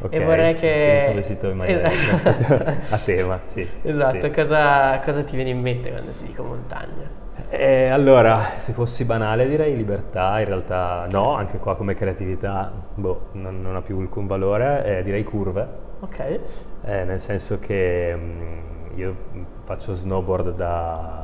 Okay, 0.03 0.19
e 0.19 0.25
vorrei 0.25 0.55
che... 0.55 1.01
sono 1.03 1.15
vestito 1.17 1.49
in 1.51 1.57
maniera 1.59 1.91
esatto. 1.91 2.55
a 2.89 2.99
tema, 2.99 3.41
sì. 3.45 3.69
Esatto, 3.83 4.23
sì. 4.23 4.31
Cosa, 4.31 4.99
cosa, 5.05 5.23
ti 5.23 5.37
viene 5.37 5.51
in 5.51 5.61
mente 5.61 5.91
quando 5.91 6.13
ti 6.13 6.25
dico 6.25 6.43
montagna? 6.43 7.19
Eh, 7.51 7.89
allora, 7.89 8.41
se 8.57 8.73
fossi 8.73 9.05
banale 9.05 9.47
direi 9.47 9.77
libertà, 9.77 10.41
in 10.41 10.47
realtà 10.47 11.07
no, 11.11 11.35
anche 11.35 11.59
qua 11.59 11.77
come 11.77 11.95
creatività 11.95 12.73
boh, 12.95 13.29
non, 13.33 13.61
non, 13.61 13.77
ha 13.77 13.83
più 13.83 13.99
alcun 14.01 14.27
valore, 14.27 14.99
eh, 14.99 15.03
direi 15.03 15.23
curve. 15.23 15.69
Ok. 16.01 16.41
Eh, 16.83 17.05
nel 17.05 17.21
senso 17.21 17.59
che 17.59 18.15
mh, 18.15 18.21
mm, 18.21 18.99
io 18.99 19.17
faccio 19.65 19.93
snowboard 19.93 20.55
da 20.55 21.20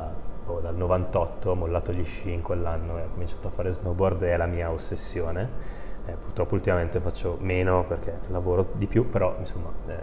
boh, 0.47 0.59
dal 0.61 0.75
98 0.75 1.49
ho 1.49 1.55
mollato 1.55 1.91
gli 1.91 2.05
sci 2.05 2.31
in 2.31 2.41
quell'anno 2.41 2.97
e 2.97 3.01
ho 3.03 3.09
cominciato 3.11 3.49
a 3.49 3.51
fare 3.51 3.71
snowboard 3.71 4.23
è 4.23 4.37
la 4.37 4.45
mia 4.45 4.71
ossessione. 4.71 5.75
Eh, 6.05 6.13
purtroppo 6.13 6.53
ultimamente 6.53 7.01
faccio 7.01 7.37
meno 7.41 7.83
perché 7.85 8.19
lavoro 8.29 8.69
di 8.71 8.87
più, 8.87 9.09
però 9.09 9.35
insomma 9.39 9.69
eh, 9.87 9.93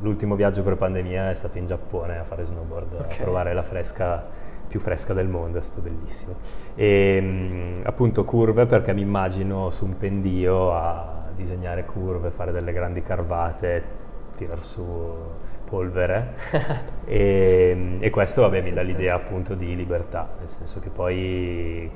l'ultimo 0.00 0.36
viaggio 0.36 0.62
per 0.62 0.76
pandemia 0.76 1.30
è 1.30 1.34
stato 1.34 1.58
in 1.58 1.66
Giappone 1.66 2.18
a 2.18 2.24
fare 2.24 2.44
snowboard, 2.44 2.92
okay. 2.94 3.18
a 3.18 3.22
provare 3.22 3.52
la 3.52 3.64
fresca 3.64 4.24
più 4.68 4.78
fresca 4.78 5.12
del 5.14 5.26
mondo, 5.26 5.58
è 5.58 5.62
stato 5.62 5.80
bellissimo. 5.80 6.34
E 6.76 7.20
mh, 7.20 7.80
appunto 7.86 8.24
curve 8.24 8.66
perché 8.66 8.92
mi 8.92 9.00
immagino 9.00 9.70
su 9.70 9.84
un 9.86 9.96
pendio 9.96 10.72
a 10.72 11.24
disegnare 11.34 11.84
curve, 11.84 12.30
fare 12.30 12.52
delle 12.52 12.72
grandi 12.72 13.02
carvate, 13.02 13.82
tirar 14.36 14.62
su 14.62 14.84
polvere 15.68 16.34
e, 17.04 17.96
e, 18.00 18.10
questo 18.10 18.42
vabbè, 18.42 18.62
mi 18.62 18.72
dà 18.72 18.82
l'idea 18.82 19.14
appunto 19.14 19.54
di 19.54 19.76
libertà, 19.76 20.28
nel 20.38 20.48
senso 20.48 20.80
che 20.80 20.88
poi 20.88 21.90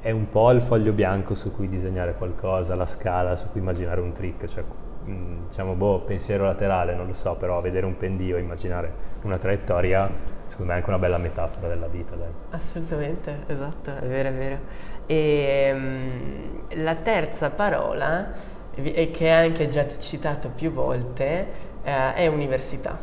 è 0.00 0.10
un 0.10 0.28
po' 0.28 0.50
il 0.50 0.60
foglio 0.60 0.92
bianco 0.92 1.34
su 1.34 1.52
cui 1.52 1.66
disegnare 1.66 2.14
qualcosa, 2.14 2.74
la 2.74 2.86
scala 2.86 3.36
su 3.36 3.50
cui 3.50 3.60
immaginare 3.60 4.00
un 4.00 4.12
trick, 4.12 4.46
cioè 4.46 4.64
mm, 5.08 5.46
diciamo 5.46 5.74
boh, 5.74 6.00
pensiero 6.00 6.44
laterale, 6.44 6.94
non 6.94 7.06
lo 7.06 7.14
so, 7.14 7.34
però 7.34 7.60
vedere 7.60 7.86
un 7.86 7.96
pendio, 7.96 8.36
immaginare 8.36 9.06
una 9.22 9.38
traiettoria, 9.38 10.10
secondo 10.46 10.72
me 10.72 10.72
è 10.74 10.80
anche 10.80 10.90
una 10.90 10.98
bella 10.98 11.18
metafora 11.18 11.68
della 11.68 11.88
vita. 11.88 12.14
Dai. 12.14 12.28
Assolutamente, 12.50 13.44
esatto, 13.46 13.96
è 13.96 14.06
vero, 14.06 14.28
è 14.28 14.32
vero. 14.32 14.58
E 15.06 15.70
um, 15.72 16.82
la 16.82 16.94
terza 16.96 17.50
parola, 17.50 18.56
e 18.82 19.10
che 19.10 19.30
hai 19.30 19.46
anche 19.46 19.68
già 19.68 19.86
citato 19.98 20.50
più 20.54 20.72
volte, 20.72 21.46
eh, 21.82 22.14
è 22.14 22.26
università. 22.26 22.98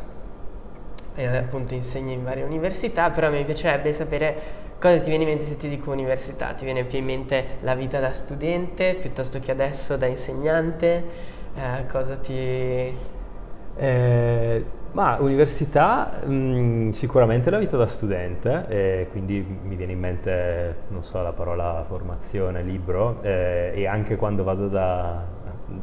E, 1.14 1.26
appunto 1.26 1.74
insegno 1.74 2.12
in 2.12 2.24
varie 2.24 2.44
università, 2.44 3.10
però 3.10 3.30
mi 3.30 3.44
piacerebbe 3.44 3.92
sapere 3.92 4.64
cosa 4.78 5.00
ti 5.00 5.08
viene 5.08 5.24
in 5.24 5.30
mente 5.30 5.44
se 5.44 5.56
ti 5.56 5.68
dico 5.68 5.90
università. 5.90 6.52
Ti 6.52 6.64
viene 6.64 6.84
più 6.84 6.98
in 6.98 7.04
mente 7.04 7.44
la 7.60 7.74
vita 7.74 8.00
da 8.00 8.12
studente 8.12 8.94
piuttosto 8.94 9.40
che 9.40 9.50
adesso 9.50 9.96
da 9.96 10.06
insegnante? 10.06 11.04
Eh, 11.54 11.86
cosa 11.90 12.16
ti... 12.16 12.94
Eh, 13.78 14.64
ma 14.96 15.18
università 15.20 16.10
mh, 16.24 16.32
mm, 16.32 16.90
sicuramente 16.90 17.50
la 17.50 17.58
vita 17.58 17.76
da 17.76 17.86
studente, 17.86 18.64
eh, 18.68 19.08
quindi 19.10 19.44
mi 19.62 19.76
viene 19.76 19.92
in 19.92 19.98
mente, 19.98 20.74
non 20.88 21.02
so, 21.02 21.20
la 21.20 21.32
parola 21.32 21.84
formazione, 21.86 22.62
libro, 22.62 23.18
eh, 23.20 23.72
e 23.74 23.86
anche 23.86 24.16
quando 24.16 24.42
vado 24.42 24.68
da, 24.68 25.22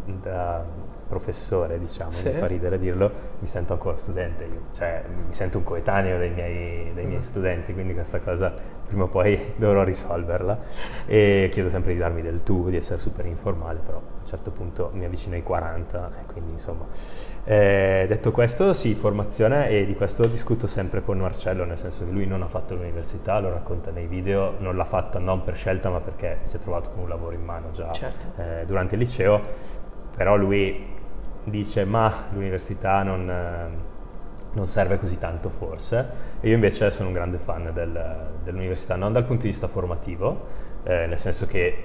da 0.05 0.63
professore, 1.07 1.77
diciamo, 1.79 2.11
sì. 2.11 2.29
mi 2.29 2.33
fa 2.35 2.47
ridere 2.47 2.79
dirlo, 2.79 3.11
mi 3.39 3.47
sento 3.47 3.73
ancora 3.73 3.97
studente, 3.97 4.43
io. 4.43 4.61
cioè 4.73 5.03
mi 5.07 5.33
sento 5.33 5.59
un 5.59 5.63
coetaneo 5.63 6.17
dei 6.17 6.31
miei, 6.31 6.93
dei 6.93 7.05
miei 7.05 7.19
mm. 7.19 7.23
studenti, 7.23 7.73
quindi 7.73 7.93
questa 7.93 8.19
cosa 8.19 8.53
prima 8.85 9.03
o 9.03 9.07
poi 9.07 9.53
dovrò 9.57 9.83
risolverla 9.83 10.59
e 11.05 11.49
chiedo 11.51 11.69
sempre 11.69 11.93
di 11.93 11.99
darmi 11.99 12.21
del 12.21 12.43
tu, 12.43 12.69
di 12.69 12.77
essere 12.77 12.99
super 12.99 13.25
informale, 13.25 13.79
però 13.85 13.97
a 13.97 14.19
un 14.19 14.25
certo 14.25 14.51
punto 14.51 14.89
mi 14.93 15.05
avvicino 15.05 15.35
ai 15.35 15.43
40 15.43 16.11
e 16.21 16.31
quindi 16.31 16.51
insomma. 16.51 16.85
Eh, 17.45 18.05
detto 18.07 18.31
questo, 18.31 18.73
sì, 18.73 18.95
formazione 18.95 19.67
e 19.67 19.85
di 19.85 19.95
questo 19.95 20.25
discuto 20.27 20.65
sempre 20.65 21.01
con 21.01 21.17
Marcello, 21.17 21.65
nel 21.65 21.77
senso 21.77 22.05
che 22.05 22.11
lui 22.11 22.25
non 22.25 22.41
ha 22.41 22.47
fatto 22.47 22.73
l'università, 22.73 23.39
lo 23.39 23.49
racconta 23.49 23.91
nei 23.91 24.07
video, 24.07 24.55
non 24.59 24.77
l'ha 24.77 24.85
fatta 24.85 25.19
non 25.19 25.43
per 25.43 25.55
scelta 25.55 25.89
ma 25.89 25.99
perché 25.99 26.39
si 26.43 26.55
è 26.55 26.59
trovato 26.59 26.91
con 26.91 27.03
un 27.03 27.09
lavoro 27.09 27.35
in 27.35 27.43
mano 27.43 27.71
già 27.71 27.91
certo. 27.91 28.41
eh, 28.41 28.63
durante 28.65 28.95
il 28.95 29.01
liceo, 29.01 29.41
però 30.15 30.37
lui 30.37 30.91
dice 31.43 31.83
ma 31.83 32.27
l'università 32.31 33.03
non, 33.03 33.29
non, 34.53 34.67
serve 34.67 34.97
così 34.97 35.17
tanto 35.17 35.49
forse 35.49 36.07
e 36.39 36.47
io 36.47 36.55
invece 36.55 36.89
sono 36.91 37.09
un 37.09 37.13
grande 37.13 37.39
fan 37.39 37.71
del, 37.73 38.29
dell'università, 38.41 38.95
non 38.95 39.11
dal 39.11 39.25
punto 39.25 39.41
di 39.41 39.49
vista 39.49 39.67
formativo, 39.67 40.45
eh, 40.83 41.07
nel 41.07 41.19
senso 41.19 41.45
che 41.45 41.83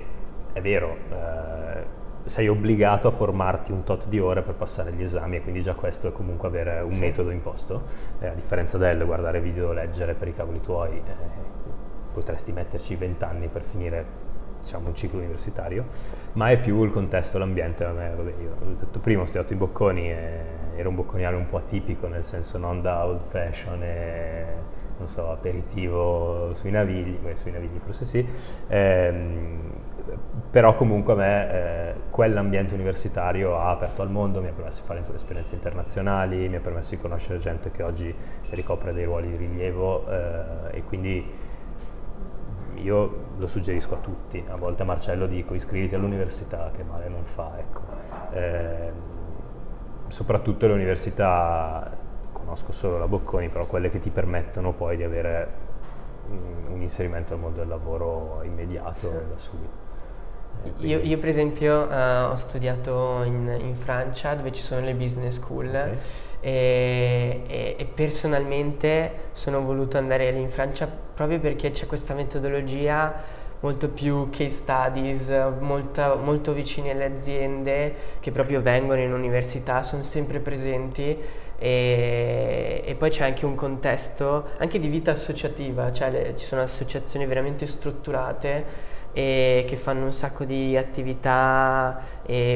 è 0.52 0.60
vero, 0.60 0.96
eh, 1.10 1.97
sei 2.28 2.48
obbligato 2.48 3.08
a 3.08 3.10
formarti 3.10 3.72
un 3.72 3.84
tot 3.84 4.06
di 4.08 4.18
ore 4.18 4.42
per 4.42 4.54
passare 4.54 4.92
gli 4.92 5.02
esami 5.02 5.36
e 5.36 5.42
quindi 5.42 5.62
già 5.62 5.74
questo 5.74 6.08
è 6.08 6.12
comunque 6.12 6.48
avere 6.48 6.80
un 6.80 6.94
sì. 6.94 7.00
metodo 7.00 7.30
imposto, 7.30 7.82
eh, 8.20 8.28
a 8.28 8.34
differenza 8.34 8.78
del 8.78 9.04
guardare 9.04 9.40
video, 9.40 9.72
leggere 9.72 10.14
per 10.14 10.28
i 10.28 10.34
cavoli 10.34 10.60
tuoi, 10.60 10.96
eh, 10.96 11.02
potresti 12.12 12.52
metterci 12.52 12.96
vent'anni 12.96 13.48
per 13.48 13.62
finire 13.62 14.26
diciamo, 14.60 14.88
un 14.88 14.94
ciclo 14.94 15.18
universitario, 15.18 15.86
ma 16.34 16.50
è 16.50 16.58
più 16.58 16.82
il 16.84 16.92
contesto, 16.92 17.38
l'ambiente. 17.38 17.86
Me, 17.86 18.12
vabbè, 18.14 18.32
io 18.40 18.56
ho 18.60 18.74
detto 18.78 18.98
prima, 18.98 19.22
ho 19.22 19.24
studiato 19.24 19.52
i 19.52 19.56
Bocconi 19.56 20.10
e, 20.10 20.56
ero 20.76 20.90
un 20.90 20.94
bocconiano 20.94 21.36
un 21.36 21.48
po' 21.48 21.56
atipico, 21.56 22.06
nel 22.06 22.22
senso 22.22 22.56
non 22.56 22.80
da 22.80 23.04
old 23.04 23.22
fashion 23.22 23.82
e 23.82 24.44
non 24.98 25.06
so, 25.06 25.30
aperitivo 25.30 26.52
sui 26.54 26.70
navigli, 26.70 27.16
beh, 27.16 27.36
sui 27.36 27.50
navigli 27.50 27.78
forse 27.84 28.04
sì, 28.04 28.26
ehm, 28.68 29.60
però 30.50 30.74
comunque 30.74 31.12
a 31.12 31.16
me 31.16 31.50
eh, 31.50 31.94
quell'ambiente 32.10 32.74
universitario 32.74 33.58
ha 33.58 33.70
aperto 33.70 34.02
al 34.02 34.10
mondo, 34.10 34.40
mi 34.40 34.48
ha 34.48 34.52
permesso 34.52 34.80
di 34.80 34.86
fare 34.86 35.04
esperienze 35.14 35.54
internazionali, 35.54 36.48
mi 36.48 36.56
ha 36.56 36.60
permesso 36.60 36.90
di 36.90 36.98
conoscere 36.98 37.38
gente 37.38 37.70
che 37.70 37.82
oggi 37.82 38.14
ricopre 38.50 38.92
dei 38.92 39.04
ruoli 39.04 39.28
di 39.30 39.36
rilievo 39.36 40.08
eh, 40.08 40.78
e 40.78 40.84
quindi 40.84 41.46
io 42.74 43.24
lo 43.36 43.46
suggerisco 43.46 43.94
a 43.94 43.98
tutti, 43.98 44.42
a 44.48 44.56
volte 44.56 44.82
a 44.82 44.84
Marcello 44.84 45.26
dico 45.26 45.54
iscriviti 45.54 45.94
all'università, 45.94 46.70
che 46.74 46.82
male 46.82 47.08
non 47.08 47.24
fa, 47.24 47.52
ecco. 47.58 47.80
eh, 48.32 48.92
soprattutto 50.08 50.66
le 50.66 50.72
università, 50.72 51.90
conosco 52.32 52.72
solo 52.72 52.98
la 52.98 53.06
Bocconi, 53.06 53.48
però 53.48 53.66
quelle 53.66 53.90
che 53.90 53.98
ti 53.98 54.10
permettono 54.10 54.72
poi 54.72 54.96
di 54.96 55.02
avere 55.02 55.66
un, 56.28 56.72
un 56.72 56.80
inserimento 56.80 57.34
al 57.34 57.40
mondo 57.40 57.58
del 57.58 57.68
lavoro 57.68 58.40
immediato 58.42 58.98
sì. 58.98 59.28
da 59.28 59.38
subito. 59.38 59.87
Io, 60.78 61.00
io, 61.00 61.18
per 61.18 61.28
esempio 61.28 61.86
uh, 61.88 62.30
ho 62.30 62.36
studiato 62.36 63.22
in, 63.24 63.56
in, 63.60 63.74
Francia 63.74 64.34
dove 64.34 64.52
ci 64.52 64.62
sono 64.62 64.84
le 64.84 64.94
business 64.94 65.36
school 65.36 65.68
okay. 65.68 65.96
e, 66.40 67.42
e, 67.46 67.74
e, 67.78 67.84
personalmente 67.84 69.30
sono 69.32 69.60
voluto 69.62 69.98
andare 69.98 70.30
lì 70.30 70.40
in 70.40 70.50
Francia 70.50 70.86
proprio 70.86 71.38
perché 71.40 71.70
c'è 71.70 71.86
questa 71.86 72.14
metodologia 72.14 73.36
molto 73.60 73.88
più 73.88 74.28
case 74.30 74.50
studies, 74.50 75.30
molta, 75.58 76.14
molto 76.14 76.52
vicini 76.52 76.90
alle 76.90 77.06
aziende 77.06 77.94
che 78.20 78.30
proprio 78.30 78.60
vengono 78.60 79.00
in 79.00 79.12
università, 79.12 79.82
sono 79.82 80.02
sempre 80.02 80.38
presenti 80.38 81.16
e, 81.58 82.82
e, 82.84 82.94
poi 82.94 83.10
c'è 83.10 83.24
anche 83.24 83.44
un 83.44 83.56
contesto 83.56 84.50
anche 84.58 84.78
di 84.78 84.88
vita 84.88 85.10
associativa, 85.10 85.90
cioè 85.90 86.10
le, 86.10 86.36
ci 86.36 86.46
sono 86.46 86.62
associazioni 86.62 87.26
veramente 87.26 87.66
strutturate 87.66 88.96
e 89.18 89.64
che 89.66 89.76
fanno 89.76 90.04
un 90.04 90.12
sacco 90.12 90.44
di 90.44 90.76
attività 90.76 92.00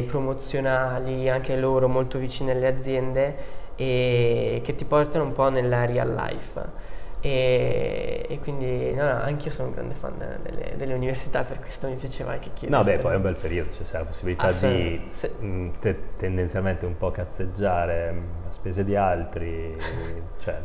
promozionali, 0.07 1.29
anche 1.29 1.57
loro 1.57 1.89
molto 1.89 2.21
vicine 2.21 2.53
alle 2.53 2.69
aziende 2.69 3.37
e 3.75 4.61
che 4.63 4.77
ti 4.77 4.85
portano 4.85 5.25
un 5.25 5.33
po' 5.33 5.49
nella 5.49 5.85
real 5.87 6.15
life. 6.15 6.91
E, 7.21 8.27
e, 8.29 8.39
quindi 8.39 8.93
no, 8.95 9.03
no, 9.03 9.23
anche 9.23 9.49
io 9.49 9.51
sono 9.53 9.69
un 9.69 9.75
grande 9.75 9.95
fan 9.95 10.15
delle, 10.43 10.75
delle, 10.77 10.95
università, 10.95 11.43
per 11.43 11.59
questo 11.59 11.89
mi 11.89 11.97
piaceva 11.97 12.33
anche 12.33 12.51
chiedere. 12.55 12.81
No, 12.81 12.85
beh, 12.85 12.99
poi 13.01 13.13
è 13.13 13.17
un 13.17 13.23
bel 13.23 13.37
periodo, 13.37 13.71
c'è 13.71 13.83
cioè, 13.83 13.99
la 13.99 14.05
possibilità 14.05 14.47
ah, 14.47 14.53
di 14.53 15.05
se... 15.11 15.33
mh, 15.37 15.47
mm, 15.47 15.71
te, 15.81 15.97
tendenzialmente 16.17 16.87
un 16.87 16.97
po' 16.97 17.11
cazzeggiare 17.11 18.13
mm, 18.13 18.47
a 18.47 18.51
spese 18.53 18.85
di 18.85 18.95
altri, 18.95 19.77
cioè 20.39 20.61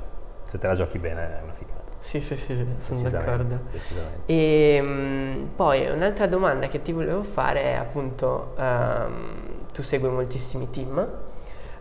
se 0.45 0.57
te 0.60 0.67
la 0.67 0.75
giochi 0.75 0.99
bene 0.99 1.39
è 1.39 1.41
una 1.41 1.53
figata. 1.53 1.87
Sì, 1.99 2.21
sì, 2.21 2.38
sì, 2.38 2.65
sono 2.79 3.10
d'accordo. 3.10 3.60
E 4.25 4.79
um, 4.81 5.49
poi 5.55 5.89
un'altra 5.89 6.27
domanda 6.27 6.67
che 6.67 6.81
ti 6.81 6.91
volevo 6.91 7.23
fare 7.23 7.63
è 7.63 7.73
appunto, 7.73 8.53
um, 8.57 9.65
tu 9.73 9.81
segui 9.81 10.10
moltissimi 10.10 10.69
team, 10.69 10.97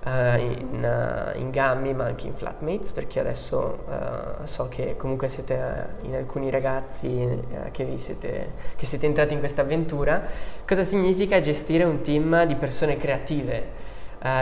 uh, 0.07 0.39
in, 0.39 1.33
uh, 1.35 1.39
in, 1.39 1.51
Gammi 1.51 1.95
ma 1.95 2.05
anche 2.05 2.27
in 2.27 2.35
Flatmates 2.35 2.93
perché 2.93 3.21
adesso 3.21 3.85
uh, 3.87 4.45
so 4.45 4.69
che 4.69 4.97
comunque 4.97 5.29
siete 5.29 5.95
in 6.03 6.15
alcuni 6.15 6.51
ragazzi 6.51 7.45
che, 7.73 7.97
siete, 7.97 8.53
che 8.77 8.87
siete 8.87 9.07
entrati 9.07 9.35
in 9.35 9.41
questa 9.41 9.63
avventura. 9.63 10.23
Cosa 10.67 10.85
significa 10.85 11.41
gestire 11.41 11.85
un 11.85 12.01
team 12.01 12.45
di 12.47 12.55
persone 12.55 12.97
creative? 12.97 13.85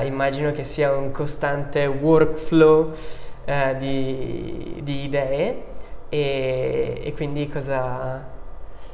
immagino 0.04 0.50
che 0.52 0.64
sia 0.64 0.92
un 0.92 1.10
costante 1.10 1.84
workflow 1.84 2.94
di, 3.78 4.80
di, 4.83 5.04
idee 5.04 5.64
e, 6.09 7.00
e 7.04 7.12
quindi 7.14 7.48
cosa, 7.48 8.22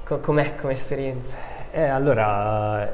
co- 0.04 0.18
com'è 0.20 0.54
come 0.56 0.72
esperienza? 0.72 1.36
Eh, 1.70 1.82
allora, 1.82 2.92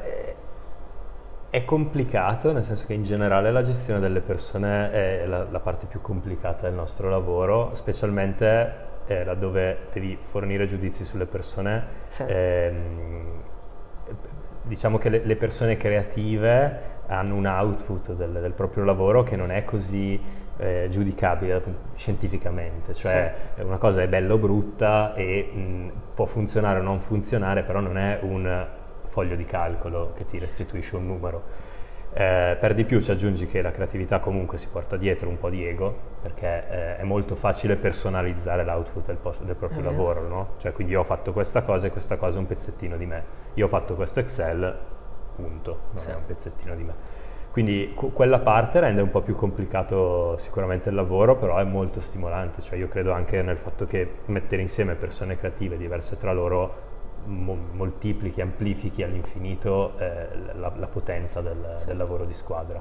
è 1.49 1.65
complicato, 1.65 2.51
nel 2.51 2.63
senso 2.63 2.85
che 2.85 2.93
in 2.93 3.03
generale 3.03 3.51
la 3.51 3.63
gestione 3.63 3.99
delle 3.99 4.19
persone 4.19 4.91
è 4.91 5.25
la, 5.25 5.47
la 5.49 5.59
parte 5.59 5.87
più 5.87 6.01
complicata 6.01 6.67
del 6.67 6.75
nostro 6.75 7.09
lavoro, 7.09 7.71
specialmente 7.73 8.85
eh, 9.07 9.23
laddove 9.23 9.87
devi 9.91 10.17
fornire 10.19 10.67
giudizi 10.67 11.05
sulle 11.05 11.25
persone. 11.25 11.85
Sì. 12.09 12.23
Ehm, 12.27 13.41
diciamo 14.63 14.97
che 14.97 15.09
le, 15.09 15.21
le, 15.23 15.35
persone 15.37 15.77
creative 15.77 16.95
hanno 17.07 17.35
un 17.35 17.45
output 17.45 18.13
del, 18.13 18.31
del 18.31 18.51
proprio 18.51 18.83
lavoro 18.83 19.23
che 19.23 19.37
non 19.37 19.49
è 19.49 19.63
così 19.63 20.21
eh, 20.57 20.87
giudicabile 20.89 21.61
scientificamente, 21.95 22.93
cioè 22.93 23.33
sì. 23.55 23.61
una 23.61 23.77
cosa 23.77 24.01
è 24.01 24.07
bella 24.07 24.33
o 24.33 24.37
brutta 24.37 25.13
e 25.13 25.49
mh, 25.53 25.91
può 26.13 26.25
funzionare 26.25 26.79
o 26.79 26.81
non 26.83 26.99
funzionare, 26.99 27.63
però 27.63 27.79
non 27.79 27.97
è 27.97 28.19
un 28.21 28.65
foglio 29.03 29.35
di 29.35 29.45
calcolo 29.45 30.13
che 30.15 30.25
ti 30.25 30.37
restituisce 30.39 30.95
un 30.95 31.05
numero. 31.05 31.65
Eh, 32.13 32.57
per 32.59 32.73
di 32.73 32.83
più 32.83 32.99
ci 32.99 33.11
aggiungi 33.11 33.45
che 33.45 33.61
la 33.61 33.69
creatività 33.69 34.19
comunque 34.19 34.57
si 34.57 34.67
porta 34.71 34.97
dietro 34.97 35.29
un 35.29 35.37
po' 35.37 35.49
di 35.49 35.67
ego, 35.67 35.95
perché 36.21 36.63
eh, 36.67 36.97
è 36.97 37.03
molto 37.03 37.35
facile 37.35 37.75
personalizzare 37.75 38.63
l'output 38.63 39.05
del, 39.05 39.17
post- 39.17 39.43
del 39.43 39.55
proprio 39.55 39.79
uh-huh. 39.79 39.85
lavoro, 39.85 40.27
no? 40.27 40.47
Cioè 40.57 40.71
quindi 40.71 40.93
io 40.93 41.01
ho 41.01 41.03
fatto 41.03 41.31
questa 41.31 41.61
cosa 41.61 41.85
e 41.85 41.91
questa 41.91 42.17
cosa 42.17 42.37
è 42.37 42.39
un 42.39 42.47
pezzettino 42.47 42.97
di 42.97 43.05
me. 43.05 43.23
Io 43.53 43.65
ho 43.65 43.67
fatto 43.67 43.93
questo 43.93 44.19
Excel, 44.19 44.75
punto, 45.35 45.79
non 45.91 46.03
sì. 46.03 46.09
è 46.09 46.15
un 46.15 46.25
pezzettino 46.25 46.75
di 46.75 46.83
me. 46.83 46.93
Quindi 47.57 47.91
quella 47.95 48.37
parte 48.37 48.79
rende 48.79 49.01
un 49.01 49.09
po' 49.09 49.21
più 49.21 49.33
complicato 49.33 50.37
sicuramente 50.37 50.89
il 50.89 50.95
lavoro, 50.95 51.37
però 51.37 51.57
è 51.57 51.63
molto 51.63 52.01
stimolante, 52.01 52.61
cioè 52.61 52.77
io 52.77 52.87
credo 52.87 53.13
anche 53.13 53.41
nel 53.41 53.57
fatto 53.57 53.87
che 53.87 54.07
mettere 54.25 54.61
insieme 54.61 54.93
persone 54.93 55.39
creative 55.39 55.75
diverse 55.75 56.17
tra 56.17 56.33
loro 56.33 56.75
mo- 57.25 57.57
moltiplichi, 57.71 58.41
amplifichi 58.41 59.01
all'infinito 59.01 59.97
eh, 59.97 60.27
la, 60.53 60.71
la, 60.77 60.85
potenza 60.85 61.41
del, 61.41 61.77
sì. 61.79 61.87
del, 61.87 61.97
lavoro 61.97 62.25
di 62.25 62.35
squadra. 62.35 62.79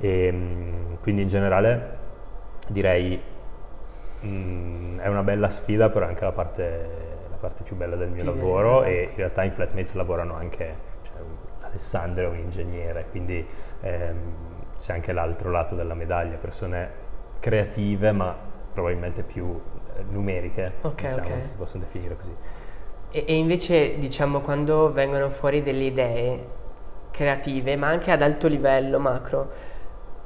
E, 0.00 0.32
mh, 0.32 0.98
quindi 1.00 1.22
in 1.22 1.28
generale 1.28 1.96
direi 2.66 3.22
mh, 4.20 4.98
è 4.98 5.06
una 5.06 5.22
bella 5.22 5.48
sfida, 5.48 5.90
però 5.90 6.06
è 6.06 6.08
anche 6.08 6.24
la 6.24 6.32
parte, 6.32 6.88
la 7.30 7.36
parte 7.36 7.62
più 7.62 7.76
bella 7.76 7.94
del 7.94 8.08
mio 8.08 8.22
sì, 8.22 8.26
lavoro 8.26 8.82
e 8.82 9.10
in 9.10 9.16
realtà 9.16 9.44
in 9.44 9.52
Flatmates 9.52 9.94
lavorano 9.94 10.34
anche 10.34 10.96
Alessandro 11.68 12.24
è 12.24 12.28
un 12.28 12.38
ingegnere, 12.38 13.06
quindi 13.10 13.46
ehm, 13.80 14.16
c'è 14.78 14.92
anche 14.92 15.12
l'altro 15.12 15.50
lato 15.50 15.74
della 15.74 15.94
medaglia, 15.94 16.36
persone 16.36 17.06
creative 17.40 18.12
ma 18.12 18.36
probabilmente 18.72 19.22
più 19.22 19.60
eh, 19.96 20.04
numeriche, 20.08 20.74
okay, 20.82 21.10
diciamo, 21.10 21.28
okay. 21.28 21.42
si 21.42 21.56
possono 21.56 21.84
definire 21.84 22.14
così. 22.14 22.34
E, 23.10 23.24
e, 23.26 23.36
invece, 23.36 23.98
diciamo, 23.98 24.40
quando 24.40 24.92
vengono 24.92 25.30
fuori 25.30 25.62
delle 25.62 25.84
idee 25.84 26.46
creative, 27.10 27.76
ma 27.76 27.88
anche 27.88 28.10
ad 28.10 28.22
alto 28.22 28.46
livello, 28.46 29.00
macro, 29.00 29.50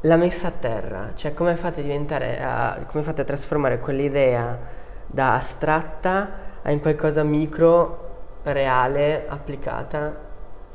la 0.03 0.17
messa 0.17 0.49
a 0.49 0.51
terra, 0.51 1.13
cioè 1.15 1.33
come 1.33 1.55
fate 1.57 1.81
a 1.81 1.83
diventare, 1.83 2.43
a, 2.43 2.85
come 2.87 3.03
fate 3.03 3.23
a 3.23 3.25
trasformare 3.25 3.79
quell'idea 3.79 4.59
da 5.07 5.35
astratta 5.35 6.51
a 6.63 6.71
in 6.71 6.81
qualcosa 6.81 7.23
micro, 7.23 8.11
reale, 8.43 9.25
applicata 9.29 10.31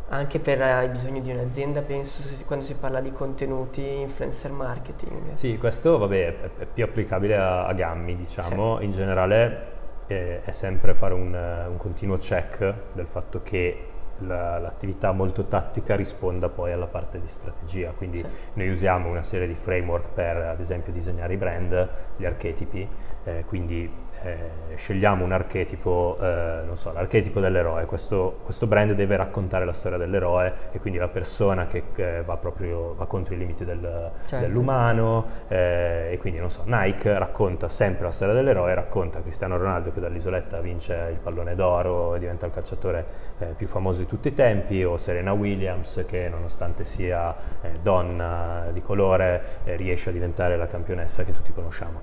anche 0.09 0.39
per 0.39 0.59
uh, 0.59 0.83
i 0.83 0.89
bisogni 0.89 1.21
di 1.21 1.31
un'azienda, 1.31 1.81
penso, 1.81 2.21
se, 2.21 2.43
quando 2.45 2.63
si 2.63 2.75
parla 2.75 3.01
di 3.01 3.11
contenuti, 3.11 3.85
influencer 3.85 4.51
marketing. 4.51 5.33
Sì, 5.33 5.57
questo 5.57 5.97
vabbè, 5.97 6.25
è, 6.25 6.49
è 6.59 6.65
più 6.65 6.83
applicabile 6.83 7.35
a, 7.35 7.65
a 7.65 7.73
Gammi, 7.73 8.15
diciamo, 8.15 8.77
sì. 8.77 8.85
in 8.85 8.91
generale 8.91 9.75
eh, 10.07 10.41
è 10.43 10.51
sempre 10.51 10.93
fare 10.93 11.13
un, 11.13 11.33
un, 11.33 11.77
continuo 11.77 12.17
check 12.17 12.73
del 12.93 13.07
fatto 13.07 13.41
che 13.43 13.87
la, 14.19 14.57
l'attività 14.57 15.11
molto 15.11 15.45
tattica 15.45 15.95
risponda 15.95 16.49
poi 16.49 16.71
alla 16.71 16.87
parte 16.87 17.19
di 17.19 17.27
strategia. 17.27 17.91
Quindi 17.91 18.19
sì. 18.19 18.27
noi 18.53 18.69
usiamo 18.69 19.09
una 19.09 19.23
serie 19.23 19.47
di 19.47 19.55
framework 19.55 20.09
per 20.13 20.37
ad 20.37 20.59
esempio 20.59 20.93
disegnare 20.93 21.33
i 21.33 21.37
brand, 21.37 21.89
gli 22.15 22.25
archetipi, 22.25 22.87
eh, 23.25 23.43
quindi 23.45 23.91
eh, 24.23 24.75
scegliamo 24.75 25.23
un 25.23 25.32
archetipo, 25.32 26.17
eh, 26.19 26.62
non 26.65 26.77
so, 26.77 26.91
l'archetipo 26.91 27.39
dell'eroe, 27.39 27.86
questo, 27.86 28.39
questo, 28.43 28.67
brand 28.67 28.93
deve 28.93 29.15
raccontare 29.15 29.65
la 29.65 29.73
storia 29.73 29.97
dell'eroe 29.97 30.53
e 30.71 30.80
quindi 30.80 30.99
la 30.99 31.08
persona 31.08 31.67
che, 31.67 31.84
che 31.93 32.21
va 32.23 32.38
proprio 32.38 32.93
va 32.95 33.06
contro 33.06 33.34
i 33.34 33.38
limiti 33.38 33.65
del, 33.65 34.12
certo. 34.25 34.45
dell'umano 34.45 35.25
eh, 35.47 36.10
e 36.12 36.17
quindi 36.17 36.39
non 36.39 36.49
so, 36.49 36.63
Nike 36.65 37.17
racconta 37.17 37.67
sempre 37.67 38.06
la 38.06 38.12
storia 38.12 38.34
dell'eroe, 38.34 38.73
racconta 38.73 39.21
Cristiano 39.21 39.58
Ronaldo 39.58 39.91
che 39.91 39.99
dall'isoletta 39.99 40.60
vince 40.60 41.10
il 41.12 41.19
pallone 41.19 41.56
d'oro 41.56 42.15
e 42.15 42.19
diventa 42.19 42.45
il 42.45 42.51
calciatore 42.51 43.06
eh, 43.39 43.45
più 43.56 43.67
famoso 43.67 43.99
di 43.99 44.06
tutti 44.06 44.30
i 44.30 44.34
tempi 44.34 44.84
o 44.84 44.97
Serena 44.97 45.34
Williams 45.34 46.03
che 46.08 46.30
nonostante 46.30 46.86
sia 46.86 47.36
eh, 47.62 47.80
donna 47.82 48.67
di 48.71 48.82
colore 48.82 49.60
riesce 49.63 50.10
a 50.10 50.12
diventare 50.12 50.58
la 50.58 50.67
campionessa 50.67 51.23
che 51.23 51.32
tutti 51.32 51.51
conosciamo. 51.53 52.01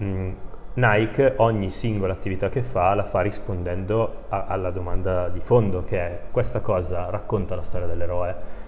Mm, 0.00 0.32
Nike 0.74 1.34
ogni 1.36 1.70
singola 1.70 2.12
attività 2.12 2.48
che 2.48 2.62
fa 2.62 2.94
la 2.94 3.04
fa 3.04 3.20
rispondendo 3.20 4.24
a, 4.28 4.46
alla 4.46 4.70
domanda 4.70 5.28
di 5.28 5.40
fondo 5.40 5.84
che 5.84 5.98
è 5.98 6.20
questa 6.30 6.60
cosa 6.60 7.10
racconta 7.10 7.54
la 7.54 7.62
storia 7.62 7.86
dell'eroe 7.86 8.62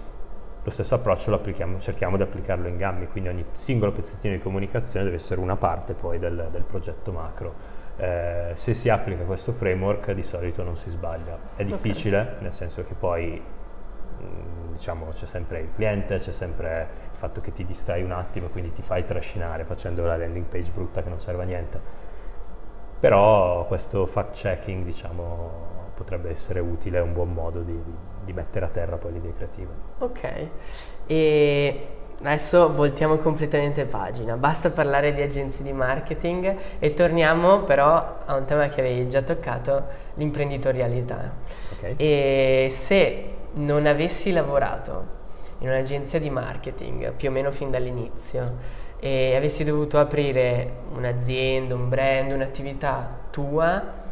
lo 0.67 0.73
stesso 0.73 0.97
approccio 0.97 1.31
lo 1.31 1.37
applichiamo, 1.37 1.79
cerchiamo 1.79 2.17
di 2.17 2.25
applicarlo 2.25 2.67
in 2.67 2.77
Gammi, 2.77 3.07
quindi 3.07 3.29
ogni 3.29 3.45
singolo 3.53 3.93
pezzettino 3.93 4.35
di 4.35 4.41
comunicazione 4.41 5.05
deve 5.05 5.15
essere 5.15 5.41
una 5.41 5.55
parte 5.55 5.95
poi 5.95 6.19
del, 6.19 6.49
del 6.51 6.65
progetto 6.65 7.13
macro. 7.13 7.55
Eh, 7.97 8.51
se 8.55 8.75
si 8.75 8.89
applica 8.89 9.23
questo 9.23 9.53
framework 9.53 10.11
di 10.11 10.25
solito 10.25 10.65
non 10.65 10.77
si 10.77 10.91
sbaglia. 10.91 11.39
È 11.55 11.63
difficile, 11.63 12.21
okay. 12.21 12.35
nel 12.41 12.53
senso 12.53 12.83
che 12.83 12.95
poi 12.95 13.41
diciamo 14.73 15.09
c'è 15.13 15.27
sempre 15.27 15.61
il 15.61 15.69
cliente, 15.75 16.19
c'è 16.19 16.33
sempre 16.33 16.89
il 17.11 17.17
fatto 17.17 17.41
che 17.41 17.53
ti 17.53 17.65
distrai 17.65 18.03
un 18.03 18.13
attimo, 18.13 18.49
quindi 18.49 18.73
ti 18.73 18.83
fai 18.83 19.05
trascinare 19.05 19.65
facendo 19.65 20.05
la 20.05 20.17
landing 20.17 20.47
page 20.47 20.71
brutta 20.73 21.03
che 21.03 21.09
non 21.09 21.21
serve 21.21 21.43
a 21.43 21.47
niente. 21.47 21.81
Però 23.01 23.67
questo 23.67 24.07
fact 24.07 24.35
checking 24.35 24.85
diciamo 24.85 25.75
potrebbe 25.95 26.31
essere 26.31 26.61
utile, 26.61 26.99
è 26.99 27.01
un 27.01 27.13
buon 27.13 27.33
modo 27.33 27.61
di, 27.61 27.79
di 28.25 28.33
mettere 28.33 28.67
a 28.67 28.69
terra 28.69 28.97
poi 28.97 29.13
l'idea 29.13 29.33
creativa. 29.33 29.73
Ok, 29.99 30.49
e 31.07 31.87
adesso 32.23 32.73
voltiamo 32.73 33.17
completamente 33.17 33.85
pagina, 33.85 34.37
basta 34.37 34.71
parlare 34.71 35.13
di 35.13 35.23
agenzie 35.23 35.65
di 35.65 35.73
marketing 35.73 36.57
e 36.79 36.95
torniamo 36.95 37.61
però 37.61 38.19
a 38.25 38.35
un 38.35 38.45
tema 38.45 38.69
che 38.69 38.81
avevi 38.81 39.09
già 39.09 39.23
toccato, 39.23 39.85
l'imprenditorialità. 40.15 41.33
Okay. 41.77 41.95
E 41.97 42.69
se 42.71 43.35
non 43.57 43.87
avessi 43.87 44.33
lavorato 44.33 45.15
in 45.59 45.69
un'agenzia 45.69 46.19
di 46.19 46.31
marketing 46.31 47.13
più 47.13 47.29
o 47.29 47.33
meno 47.33 47.51
fin 47.51 47.71
dall'inizio 47.71 48.85
e 48.99 49.35
avessi 49.37 49.65
dovuto 49.65 49.99
aprire 49.99 50.73
un'azienda, 50.95 51.75
un 51.75 51.89
brand, 51.89 52.33
un'attività 52.33 53.19
tua, 53.31 54.05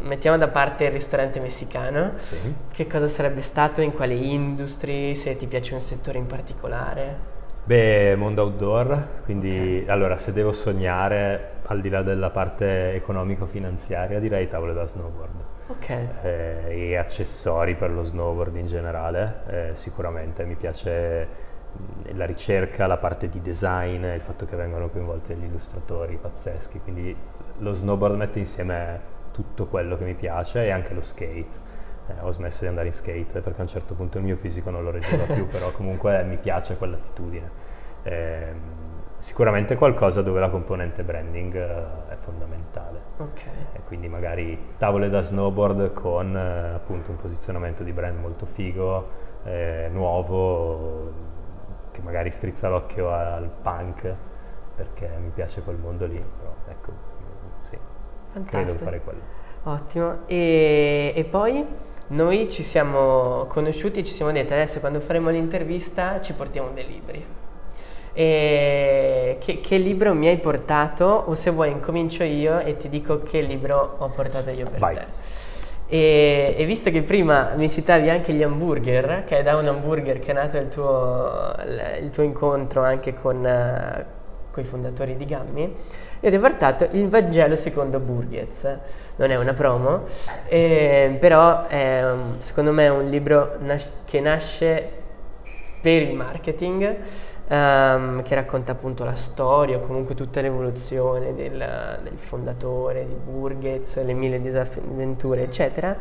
mettiamo 0.00 0.36
da 0.36 0.48
parte 0.48 0.84
il 0.84 0.90
ristorante 0.90 1.38
messicano, 1.38 2.12
sì. 2.18 2.36
che 2.72 2.86
cosa 2.86 3.06
sarebbe 3.06 3.42
stato, 3.42 3.80
in 3.80 3.92
quale 3.92 4.14
industry, 4.14 5.14
se 5.14 5.36
ti 5.36 5.46
piace 5.46 5.74
un 5.74 5.80
settore 5.80 6.18
in 6.18 6.26
particolare? 6.26 7.34
Beh, 7.66 8.14
mondo 8.14 8.42
outdoor, 8.42 9.22
quindi 9.24 9.80
okay. 9.82 9.88
allora 9.88 10.16
se 10.18 10.32
devo 10.32 10.52
sognare 10.52 11.54
al 11.66 11.80
di 11.80 11.88
là 11.88 12.02
della 12.02 12.30
parte 12.30 12.94
economico-finanziaria 12.94 14.20
direi 14.20 14.46
tavole 14.46 14.72
da 14.72 14.84
snowboard. 14.84 15.44
Ok. 15.66 15.88
Eh, 15.88 16.62
e 16.68 16.96
accessori 16.96 17.74
per 17.74 17.90
lo 17.90 18.04
snowboard 18.04 18.54
in 18.54 18.66
generale, 18.66 19.42
eh, 19.48 19.70
sicuramente 19.72 20.44
mi 20.44 20.54
piace 20.54 21.26
la 22.12 22.24
ricerca, 22.24 22.86
la 22.86 22.98
parte 22.98 23.28
di 23.28 23.40
design, 23.40 24.04
il 24.04 24.20
fatto 24.20 24.46
che 24.46 24.54
vengano 24.54 24.88
coinvolti 24.88 25.34
gli 25.34 25.46
illustratori 25.46 26.20
pazzeschi, 26.22 26.78
quindi 26.78 27.16
lo 27.58 27.72
snowboard 27.72 28.14
mette 28.14 28.38
insieme 28.38 29.00
tutto 29.32 29.66
quello 29.66 29.96
che 29.96 30.04
mi 30.04 30.14
piace 30.14 30.66
e 30.66 30.70
anche 30.70 30.94
lo 30.94 31.00
skate. 31.00 31.65
Eh, 32.08 32.14
ho 32.20 32.30
smesso 32.30 32.60
di 32.60 32.68
andare 32.68 32.86
in 32.86 32.92
skate 32.92 33.40
perché 33.40 33.58
a 33.58 33.62
un 33.62 33.68
certo 33.68 33.94
punto 33.94 34.18
il 34.18 34.24
mio 34.24 34.36
fisico 34.36 34.70
non 34.70 34.82
lo 34.82 34.90
reggeva 34.90 35.24
più, 35.24 35.46
però 35.48 35.70
comunque 35.72 36.22
mi 36.24 36.36
piace 36.36 36.76
quell'attitudine. 36.76 37.50
Eh, 38.02 38.54
sicuramente 39.18 39.74
qualcosa 39.74 40.22
dove 40.22 40.38
la 40.38 40.48
componente 40.48 41.02
branding 41.02 41.54
eh, 41.54 42.12
è 42.12 42.14
fondamentale. 42.16 43.00
Okay. 43.16 43.66
E 43.72 43.80
quindi 43.86 44.08
magari 44.08 44.74
tavole 44.76 45.08
da 45.08 45.20
snowboard 45.20 45.92
con 45.92 46.36
eh, 46.36 46.74
appunto 46.74 47.10
un 47.10 47.16
posizionamento 47.16 47.82
di 47.82 47.92
brand 47.92 48.18
molto 48.18 48.46
figo, 48.46 49.08
eh, 49.44 49.88
nuovo, 49.90 51.12
che 51.90 52.02
magari 52.02 52.30
strizza 52.30 52.68
l'occhio 52.68 53.10
al 53.10 53.50
punk 53.62 54.14
perché 54.76 55.08
mi 55.18 55.30
piace 55.30 55.62
quel 55.62 55.76
mondo 55.76 56.04
lì, 56.06 56.22
però 56.38 56.54
ecco, 56.68 57.14
Fantastico. 58.36 58.64
Credo 58.64 58.84
fare 58.84 59.00
quello. 59.00 59.20
Ottimo. 59.62 60.18
E, 60.26 61.12
e, 61.16 61.24
poi 61.24 61.66
noi 62.08 62.48
ci 62.50 62.62
siamo 62.62 63.46
conosciuti 63.48 64.00
e 64.00 64.04
ci 64.04 64.12
siamo 64.12 64.30
detti 64.30 64.52
adesso 64.52 64.80
quando 64.80 65.00
faremo 65.00 65.30
l'intervista 65.30 66.20
ci 66.20 66.32
portiamo 66.32 66.70
dei 66.72 66.86
libri. 66.86 67.24
E 68.12 69.36
che, 69.40 69.60
che, 69.60 69.76
libro 69.76 70.14
mi 70.14 70.28
hai 70.28 70.38
portato? 70.38 71.04
O 71.04 71.34
se 71.34 71.50
vuoi 71.50 71.70
incomincio 71.70 72.22
io 72.22 72.60
e 72.60 72.76
ti 72.76 72.88
dico 72.88 73.22
che 73.22 73.40
libro 73.40 73.96
ho 73.98 74.08
portato 74.08 74.50
io 74.50 74.64
per 74.64 74.78
Vai. 74.78 74.94
te. 74.94 75.04
E, 75.88 76.54
e, 76.56 76.64
visto 76.64 76.90
che 76.90 77.02
prima 77.02 77.52
mi 77.56 77.70
citavi 77.70 78.08
anche 78.08 78.32
gli 78.32 78.42
hamburger, 78.42 79.24
che 79.24 79.38
è 79.38 79.42
da 79.42 79.56
un 79.56 79.66
hamburger 79.66 80.18
che 80.18 80.30
è 80.30 80.34
nato 80.34 80.56
il 80.56 80.68
tuo, 80.68 81.54
il 82.00 82.10
tuo 82.10 82.22
incontro 82.22 82.82
anche 82.82 83.12
con, 83.12 83.44
i 84.60 84.64
fondatori 84.64 85.16
di 85.16 85.24
Gammi, 85.24 85.74
ti 86.20 86.34
ho 86.34 86.40
portato 86.40 86.88
il 86.92 87.08
Vangelo 87.08 87.56
secondo 87.56 87.98
Burghez. 87.98 88.78
Non 89.16 89.30
è 89.30 89.36
una 89.36 89.54
promo, 89.54 90.04
eh, 90.48 91.16
però 91.18 91.66
è, 91.66 92.04
secondo 92.38 92.72
me 92.72 92.84
è 92.84 92.90
un 92.90 93.08
libro 93.08 93.56
nas- 93.60 93.90
che 94.04 94.20
nasce 94.20 94.88
per 95.80 96.02
il 96.02 96.14
marketing, 96.14 96.96
um, 97.48 98.22
che 98.22 98.34
racconta 98.34 98.72
appunto 98.72 99.04
la 99.04 99.14
storia 99.14 99.78
comunque 99.78 100.14
tutta 100.14 100.40
l'evoluzione 100.40 101.34
del, 101.34 102.00
del 102.02 102.18
fondatore 102.18 103.06
di 103.06 103.14
Burghez, 103.14 104.02
le 104.02 104.12
mille 104.12 104.40
disavventure, 104.40 105.42
eccetera. 105.42 105.96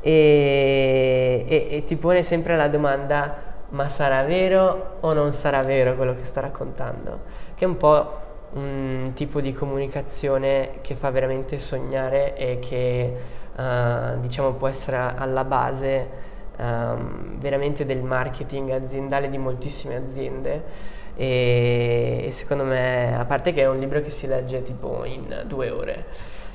E, 0.00 1.44
e, 1.48 1.68
e 1.70 1.84
ti 1.84 1.96
pone 1.96 2.22
sempre 2.22 2.56
la 2.56 2.68
domanda 2.68 3.47
ma 3.70 3.88
sarà 3.88 4.22
vero 4.22 4.96
o 5.00 5.12
non 5.12 5.32
sarà 5.32 5.62
vero 5.62 5.94
quello 5.94 6.14
che 6.14 6.24
sta 6.24 6.40
raccontando? 6.40 7.20
Che 7.54 7.64
è 7.64 7.68
un 7.68 7.76
po' 7.76 8.26
un 8.50 9.12
tipo 9.14 9.40
di 9.40 9.52
comunicazione 9.52 10.78
che 10.80 10.94
fa 10.94 11.10
veramente 11.10 11.58
sognare 11.58 12.34
e 12.36 12.58
che 12.60 13.16
uh, 13.54 14.18
diciamo 14.20 14.52
può 14.52 14.68
essere 14.68 14.96
alla 14.96 15.44
base 15.44 16.08
um, 16.56 17.38
veramente 17.38 17.84
del 17.84 18.02
marketing 18.02 18.70
aziendale 18.70 19.28
di 19.28 19.36
moltissime 19.36 19.96
aziende 19.96 20.96
e, 21.14 22.22
e 22.26 22.30
secondo 22.30 22.62
me, 22.62 23.18
a 23.18 23.24
parte 23.24 23.52
che 23.52 23.62
è 23.62 23.68
un 23.68 23.78
libro 23.78 24.00
che 24.00 24.08
si 24.08 24.28
legge 24.28 24.62
tipo 24.62 25.04
in 25.04 25.42
due 25.46 25.68
ore, 25.68 26.04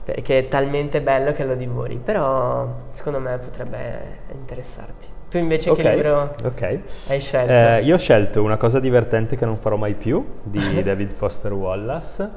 perché 0.05 0.39
è 0.39 0.47
talmente 0.47 1.01
bello 1.01 1.33
che 1.33 1.43
lo 1.43 1.55
divori, 1.55 1.97
però 1.97 2.67
secondo 2.91 3.19
me 3.19 3.37
potrebbe 3.37 4.19
interessarti. 4.31 5.21
Tu 5.33 5.39
invece 5.39 5.71
okay, 5.71 5.83
che 5.83 5.95
libro 5.95 6.35
okay. 6.43 6.83
hai 7.07 7.19
scelto? 7.19 7.51
Eh, 7.51 7.81
io 7.81 7.95
ho 7.95 7.97
scelto 7.97 8.43
una 8.43 8.57
cosa 8.57 8.79
divertente 8.79 9.35
che 9.35 9.45
non 9.45 9.57
farò 9.57 9.77
mai 9.77 9.95
più 9.95 10.23
di 10.43 10.83
David 10.83 11.11
Foster 11.11 11.51
Wallace, 11.51 12.29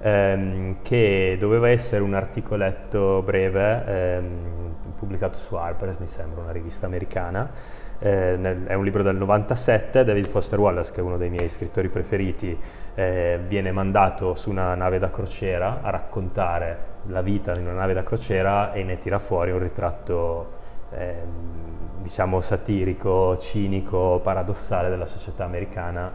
ehm, 0.00 0.76
che 0.80 1.36
doveva 1.36 1.68
essere 1.70 2.04
un 2.04 2.14
articoletto 2.14 3.22
breve 3.22 3.84
ehm, 3.84 4.74
pubblicato 4.96 5.36
su 5.36 5.56
Harper's, 5.56 5.96
mi 5.96 6.06
sembra, 6.06 6.42
una 6.42 6.52
rivista 6.52 6.86
americana. 6.86 7.50
Eh, 7.98 8.36
nel, 8.38 8.66
è 8.66 8.74
un 8.74 8.84
libro 8.84 9.02
del 9.02 9.16
97, 9.16 10.04
David 10.04 10.26
Foster 10.26 10.60
Wallace, 10.60 10.92
che 10.92 11.00
è 11.00 11.02
uno 11.02 11.16
dei 11.16 11.30
miei 11.30 11.48
scrittori 11.48 11.88
preferiti, 11.88 12.56
eh, 12.94 13.40
viene 13.48 13.72
mandato 13.72 14.36
su 14.36 14.50
una 14.50 14.76
nave 14.76 15.00
da 15.00 15.10
crociera 15.10 15.80
a 15.82 15.90
raccontare 15.90 16.78
la 17.08 17.20
vita 17.20 17.52
in 17.56 17.66
una 17.66 17.78
nave 17.78 17.94
da 17.94 18.04
crociera 18.04 18.72
e 18.72 18.84
ne 18.84 18.96
tira 18.98 19.18
fuori 19.18 19.50
un 19.50 19.58
ritratto 19.58 20.62
ehm, 20.96 22.02
diciamo 22.02 22.40
satirico, 22.40 23.38
cinico, 23.38 24.20
paradossale 24.22 24.88
della 24.88 25.06
società 25.06 25.44
americana, 25.44 26.12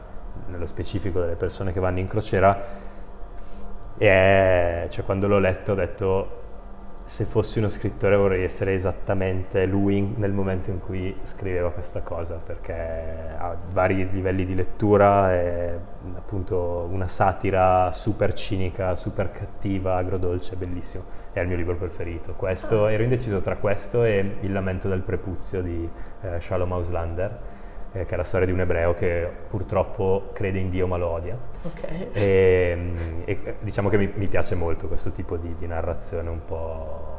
nello 0.47 0.65
specifico 0.65 1.19
delle 1.19 1.35
persone 1.35 1.71
che 1.71 1.79
vanno 1.79 1.99
in 1.99 2.07
crociera. 2.07 2.87
E 3.97 4.87
cioè, 4.89 5.03
quando 5.03 5.27
l'ho 5.27 5.39
letto 5.39 5.73
ho 5.73 5.75
detto 5.75 6.38
se 7.09 7.25
fossi 7.25 7.57
uno 7.57 7.69
scrittore 7.69 8.15
vorrei 8.15 8.43
essere 8.43 8.75
esattamente 8.75 9.65
lui 9.65 9.99
nel 9.99 10.31
momento 10.31 10.69
in 10.69 10.79
cui 10.79 11.15
scriveva 11.23 11.71
questa 11.71 12.01
cosa, 12.01 12.35
perché 12.35 12.71
ha 13.35 13.57
vari 13.71 14.07
livelli 14.11 14.45
di 14.45 14.53
lettura, 14.53 15.33
è 15.33 15.75
appunto 16.13 16.87
una 16.91 17.07
satira 17.07 17.91
super 17.91 18.33
cinica, 18.33 18.93
super 18.93 19.31
cattiva, 19.31 19.95
agrodolce, 19.95 20.55
bellissimo. 20.55 21.03
È 21.33 21.39
il 21.39 21.47
mio 21.47 21.57
libro 21.57 21.75
preferito. 21.77 22.33
Questo, 22.33 22.85
ero 22.85 23.01
indeciso 23.01 23.41
tra 23.41 23.57
questo 23.57 24.03
e 24.03 24.35
Il 24.41 24.51
lamento 24.51 24.87
del 24.87 25.01
prepuzio 25.01 25.63
di 25.63 25.89
eh, 26.21 26.39
Shalom 26.39 26.71
Auslander 26.73 27.39
eh, 27.91 28.05
che 28.05 28.13
è 28.13 28.17
la 28.17 28.23
storia 28.23 28.45
di 28.45 28.51
un 28.51 28.59
ebreo 28.59 28.93
che 28.93 29.29
purtroppo 29.49 30.29
crede 30.33 30.59
in 30.59 30.69
Dio 30.69 30.87
ma 30.87 30.97
lo 30.97 31.07
odia. 31.07 31.37
Okay. 31.61 32.09
E, 32.11 33.23
e, 33.25 33.55
diciamo 33.59 33.89
che 33.89 33.97
mi, 33.97 34.11
mi, 34.15 34.27
piace 34.27 34.55
molto 34.55 34.87
questo 34.87 35.11
tipo 35.11 35.37
di, 35.37 35.55
di 35.55 35.67
narrazione 35.67 36.29
un 36.29 36.45
po' 36.45 37.17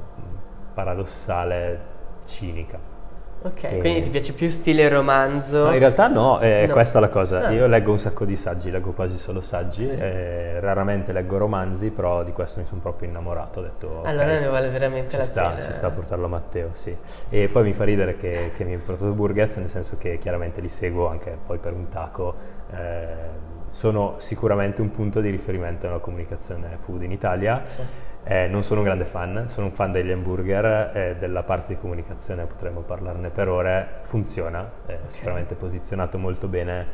paradossale, 0.75 1.81
cinica. 2.25 3.00
Ok, 3.43 3.65
e... 3.65 3.79
quindi 3.79 4.03
ti 4.03 4.11
piace 4.11 4.33
più 4.35 4.51
stile 4.51 4.87
romanzo? 4.89 5.65
No, 5.65 5.73
in 5.73 5.79
realtà 5.79 6.09
no, 6.09 6.39
è 6.39 6.67
no. 6.67 6.73
questa 6.73 7.01
la 7.01 7.09
cosa. 7.09 7.49
No. 7.49 7.55
Io 7.55 7.67
leggo 7.67 7.91
un 7.91 7.99
sacco 7.99 8.27
di 8.27 8.37
saggi, 8.37 8.71
leggo 8.71 8.93
quasi 8.93 9.17
solo 9.17 9.41
saggi, 9.41 9.89
eh, 9.89 10.61
raramente 10.61 11.13
leggo 11.13 11.39
romanzi, 11.39 11.91
però 11.91 12.23
di 12.23 12.33
questo 12.33 12.61
mi 12.61 12.67
sono 12.67 12.81
proprio 12.81 13.09
innamorato. 13.09 13.61
Ho 13.61 13.63
detto, 13.63 14.03
allora 14.05 14.25
okay, 14.25 14.41
ne 14.41 14.47
vale 14.49 14.69
veramente 14.69 15.17
la 15.17 15.23
sta, 15.23 15.49
pena. 15.49 15.63
Ci 15.63 15.73
sta 15.73 15.87
a 15.87 15.91
portarlo 15.91 16.27
a 16.27 16.29
Matteo, 16.29 16.69
sì. 16.73 16.95
E 17.31 17.49
poi 17.49 17.63
mi 17.63 17.73
fa 17.73 17.85
ridere 17.85 18.17
che, 18.17 18.53
che 18.55 18.65
mi 18.65 18.75
hai 18.75 18.79
portato 18.79 19.13
Burgess, 19.13 19.57
nel 19.57 19.71
senso 19.71 19.97
che 19.97 20.19
chiaramente 20.19 20.61
li 20.61 20.69
seguo 20.69 21.09
anche 21.09 21.37
poi 21.47 21.57
per 21.57 21.73
un 21.73 21.89
taco 21.89 22.35
eh, 22.73 23.49
sono 23.69 24.15
sicuramente 24.19 24.83
un 24.83 24.91
punto 24.91 25.21
di 25.21 25.31
riferimento 25.31 25.87
nella 25.87 26.01
comunicazione 26.01 26.77
food 26.77 27.03
in 27.03 27.13
Italia. 27.13 27.63
Sì. 27.65 28.09
Eh, 28.23 28.47
non 28.49 28.63
sono 28.63 28.81
un 28.81 28.87
grande 28.87 29.05
fan, 29.07 29.49
sono 29.49 29.67
un 29.67 29.73
fan 29.73 29.93
degli 29.93 30.11
hamburger 30.11 30.91
e 30.95 31.17
della 31.19 31.43
parte 31.43 31.75
di 31.75 31.81
comunicazione 31.81 32.45
potremmo 32.45 32.81
parlarne 32.81 33.31
per 33.31 33.49
ore. 33.49 33.89
Funziona, 34.03 34.71
è 34.87 34.93
Ok. 34.93 35.11
sicuramente 35.11 35.55
posizionato 35.55 36.19
molto 36.19 36.47
bene. 36.47 36.87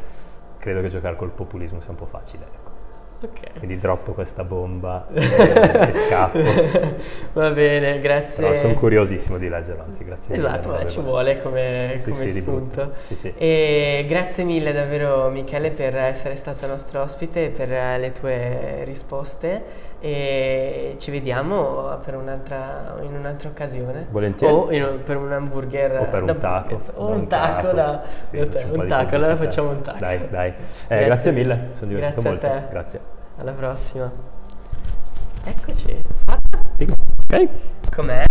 Credo 0.59 0.81
che 0.81 0.89
giocare 0.89 1.17
col 1.17 1.31
populismo 1.31 1.81
sia 1.81 1.91
un 1.91 1.97
po' 1.97 2.07
facile. 2.07 2.45
ecco. 2.45 2.65
Ok. 3.19 3.59
Quindi 3.59 3.79
droppo 3.79 4.13
questa 4.13 4.45
bomba 4.45 5.07
e, 5.13 5.21
e 5.23 5.95
scappo. 5.95 6.39
Va 7.33 7.51
bene, 7.51 7.99
grazie. 8.01 8.43
Però 8.43 8.55
sono 8.55 8.75
curiosissimo 8.75 9.39
di 9.39 9.49
leggerlo, 9.49 9.83
anzi 9.85 10.05
grazie 10.05 10.37
mille. 10.37 10.47
Esatto, 10.47 10.69
non 10.69 10.79
beh, 10.79 10.87
ci 10.87 11.01
vuole 11.01 11.41
come, 11.43 11.97
Sì, 12.01 12.11
come 12.11 12.29
sì, 12.31 12.41
spunto. 12.41 12.93
Sì, 13.03 13.17
sì. 13.17 13.33
E 13.37 14.05
grazie 14.07 14.45
mille 14.45 14.73
davvero 14.73 15.29
Michele 15.31 15.71
per 15.71 15.97
essere 15.97 16.37
stato 16.37 16.67
nostro 16.67 17.01
ospite 17.03 17.47
e 17.47 17.49
per 17.49 17.73
eh, 17.73 17.99
le 17.99 18.13
tue 18.13 18.85
risposte 18.85 19.63
e 20.07 20.95
ci 20.99 21.11
vediamo 21.11 21.99
per 22.05 22.15
un'altra, 22.15 22.95
in 23.03 23.13
un'altra 23.15 23.49
occasione. 23.49 24.07
Volentieri. 24.11 24.53
O 24.53 24.71
in- 24.71 25.01
per 25.05 25.17
un 25.17 25.33
hamburger. 25.33 26.01
O 26.01 26.05
per 26.05 26.23
un 26.23 26.39
taco. 26.39 26.81
O 26.95 27.07
un 27.09 27.27
taco 27.27 27.73
da, 27.73 28.03
Sì, 28.21 28.39
da 28.39 28.47
te. 28.47 28.67
Un 28.71 28.87
taco, 28.87 29.15
allora 29.17 29.35
facciamo 29.35 29.71
un 29.71 29.83
taco. 29.83 29.99
Dai, 29.99 30.29
dai. 30.29 30.49
Eh, 30.51 30.55
Grazie. 30.87 31.05
grazie 31.07 31.33
mille, 31.33 31.71
sono 31.75 31.89
divertito 31.89 32.21
Grazie 32.21 32.49
molto. 32.49 32.69
Grazie. 32.71 33.01
Alla 33.39 33.53
prossima. 33.53 34.13
Eccoci. 35.45 36.96
Ok. 37.37 37.49
Com'è? 37.95 38.25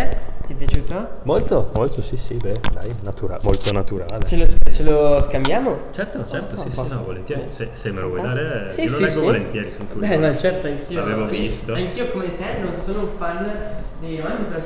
Ti 0.46 0.54
è 0.54 0.56
piaciuto? 0.56 1.08
Molto, 1.24 1.72
molto, 1.74 2.02
sì, 2.04 2.18
sì, 2.18 2.36
beh, 2.36 2.60
dai, 2.74 2.94
natura- 3.02 3.40
molto 3.42 3.72
naturale. 3.72 4.26
Ce 4.26 4.36
lo, 4.36 4.46
ce 4.48 4.84
lo 4.84 5.20
scambiamo? 5.22 5.78
Certo, 5.92 6.24
certo, 6.26 6.56
sì, 6.58 6.70
sì, 6.70 6.76
posso- 6.76 6.96
no, 6.96 7.04
volentieri. 7.04 7.46
Se, 7.50 7.70
se 7.74 7.92
me 7.92 8.02
lo 8.02 8.08
vuoi 8.10 8.20
Fantastico. 8.20 8.50
dare, 8.54 8.70
Sì, 8.70 8.82
io 8.82 8.90
lo 8.90 8.96
sì, 8.96 9.02
leggo 9.02 9.14
sì. 9.16 9.22
volentieri, 9.22 9.72
sono 9.72 9.86
curioso. 9.86 10.08
Beh, 10.08 10.18
no, 10.30 10.36
certo, 10.38 10.68
anch'io. 10.68 11.00
L'avevo 11.00 11.26
visto. 11.28 11.74
Anch'io 11.74 12.08
come 12.10 12.36
te 12.36 12.58
non 12.62 12.76
sono 12.76 13.00
un 13.02 13.10
fan 13.18 13.52
dei 14.00 14.18
romanzi, 14.22 14.44
però 14.44 14.60